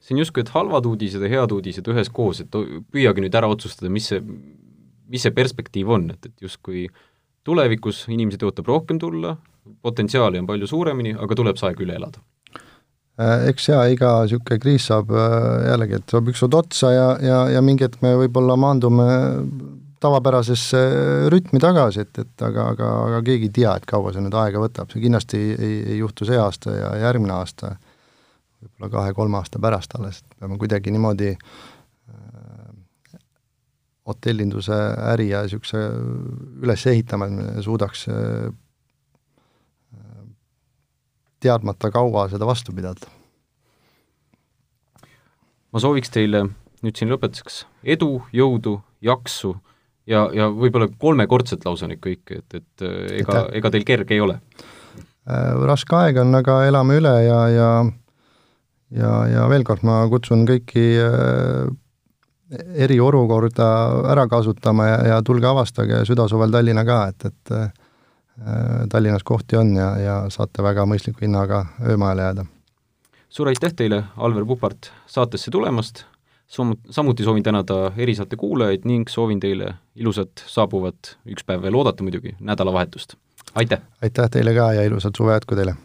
see 0.03 0.17
on 0.17 0.19
justkui, 0.19 0.43
et 0.43 0.51
halvad 0.51 0.87
uudised 0.87 1.23
ja 1.23 1.31
head 1.31 1.53
uudised 1.55 1.87
üheskoos, 1.87 2.43
et 2.43 2.59
püüagi 2.91 3.23
nüüd 3.23 3.35
ära 3.39 3.47
otsustada, 3.51 3.91
mis 3.93 4.09
see, 4.11 4.19
mis 5.09 5.23
see 5.23 5.33
perspektiiv 5.35 5.93
on, 5.95 6.09
et, 6.11 6.27
et 6.27 6.43
justkui 6.43 6.89
tulevikus 7.47 8.05
inimesi 8.11 8.41
tõotab 8.41 8.67
rohkem 8.71 8.99
tulla, 8.99 9.37
potentsiaali 9.83 10.41
on 10.41 10.47
palju 10.49 10.67
suuremini, 10.67 11.15
aga 11.15 11.39
tuleb 11.39 11.59
see 11.59 11.69
aeg 11.69 11.83
üle 11.85 11.95
elada. 11.99 12.23
Äh, 13.21 13.47
eks 13.51 13.69
jaa, 13.69 13.85
iga 13.93 14.15
niisugune 14.23 14.59
kriis 14.59 14.89
saab 14.89 15.11
äh, 15.13 15.67
jällegi, 15.69 15.99
et 16.01 16.15
saab 16.15 16.31
ükskord 16.31 16.57
otsa 16.57 16.91
ja, 16.91 17.07
ja, 17.23 17.39
ja 17.55 17.61
mingi 17.63 17.85
hetk 17.85 18.01
me 18.03 18.15
võib-olla 18.23 18.57
maandume 18.59 19.07
tavapärasesse 20.03 20.81
rütmi 21.31 21.61
tagasi, 21.63 22.03
et, 22.03 22.19
et 22.19 22.45
aga, 22.45 22.69
aga, 22.73 22.89
aga 23.07 23.21
keegi 23.25 23.49
ei 23.49 23.55
tea, 23.61 23.73
et 23.79 23.87
kaua 23.89 24.13
see 24.13 24.23
nüüd 24.23 24.35
aega 24.37 24.61
võtab, 24.61 24.91
see 24.91 25.03
kindlasti 25.03 25.41
ei, 25.53 25.75
ei 25.93 25.97
juhtu 26.01 26.27
see 26.27 26.39
aasta 26.39 26.75
ja 26.75 26.93
järgmine 27.05 27.35
aasta 27.35 27.75
võib-olla 28.63 28.91
kahe-kolme 28.97 29.39
aasta 29.39 29.61
pärast 29.63 29.95
alles, 29.99 30.21
et 30.23 30.39
peame 30.39 30.59
kuidagi 30.59 30.91
niimoodi 30.93 31.31
äh, 31.33 32.19
hotellinduse 34.09 34.79
äri 35.13 35.29
ja 35.31 35.43
niisuguse 35.45 35.81
üles 36.63 36.85
ehitama, 36.91 37.27
et 37.27 37.39
me 37.39 37.65
suudaks 37.65 38.07
äh, 38.11 38.51
teadmata 41.43 41.91
kaua 41.91 42.29
seda 42.31 42.47
vastu 42.47 42.75
pidada. 42.75 43.11
ma 45.73 45.81
sooviks 45.81 46.11
teile 46.13 46.45
nüüd 46.83 46.99
siin 46.99 47.09
lõpetuseks 47.11 47.63
edu, 47.95 48.21
jõudu, 48.35 48.77
jaksu 49.01 49.55
ja, 50.09 50.27
ja 50.33 50.49
võib-olla 50.51 50.89
kolmekordset 50.99 51.65
lausa 51.65 51.89
nüüd 51.89 52.01
kõike, 52.03 52.43
et, 52.43 52.61
et 52.61 52.85
äh, 52.85 53.19
ega, 53.21 53.47
ega 53.53 53.73
teil 53.73 53.87
kerge 53.87 54.17
ei 54.17 54.23
ole? 54.23 54.39
raske 55.23 55.95
aeg 55.95 56.17
on, 56.19 56.35
aga 56.35 56.65
elame 56.67 56.97
üle 56.99 57.11
ja, 57.23 57.37
ja 57.47 57.67
ja, 58.93 59.11
ja 59.29 59.45
veel 59.51 59.63
kord 59.67 59.85
ma 59.87 60.01
kutsun 60.11 60.45
kõiki 60.47 60.83
äh, 61.01 61.71
eriolukorda 62.85 63.67
ära 64.13 64.27
kasutama 64.29 64.87
ja, 64.89 64.97
ja 65.13 65.21
tulge 65.25 65.47
avastage 65.49 66.03
südasuvel 66.07 66.53
Tallinna 66.53 66.85
ka, 66.87 66.99
et, 67.13 67.29
et 67.31 67.55
äh, 67.57 67.69
Tallinnas 68.89 69.25
kohti 69.25 69.57
on 69.57 69.75
ja, 69.77 69.93
ja 70.01 70.17
saate 70.33 70.65
väga 70.65 70.87
mõistliku 70.89 71.25
hinnaga 71.25 71.65
öömajale 71.85 72.27
jääda. 72.27 72.45
suur 73.29 73.49
aitäh 73.49 73.73
teile, 73.73 74.03
Alver 74.17 74.45
Pupart, 74.45 74.91
saatesse 75.07 75.51
tulemast, 75.51 76.05
samuti 76.89 77.23
soovin 77.23 77.43
tänada 77.43 77.91
erisaate 77.97 78.35
kuulajaid 78.35 78.85
ning 78.89 79.09
soovin 79.09 79.39
teile 79.39 79.73
ilusat 79.95 80.45
saabuvat, 80.47 81.15
üks 81.29 81.45
päev 81.47 81.65
veel 81.65 81.75
oodata 81.75 82.03
muidugi, 82.03 82.35
nädalavahetust. 82.39 83.17
aitäh! 83.55 83.81
aitäh 84.01 84.29
teile 84.29 84.53
ka 84.53 84.73
ja 84.73 84.83
ilusat 84.83 85.17
suve 85.17 85.33
jätku 85.33 85.55
teile! 85.55 85.75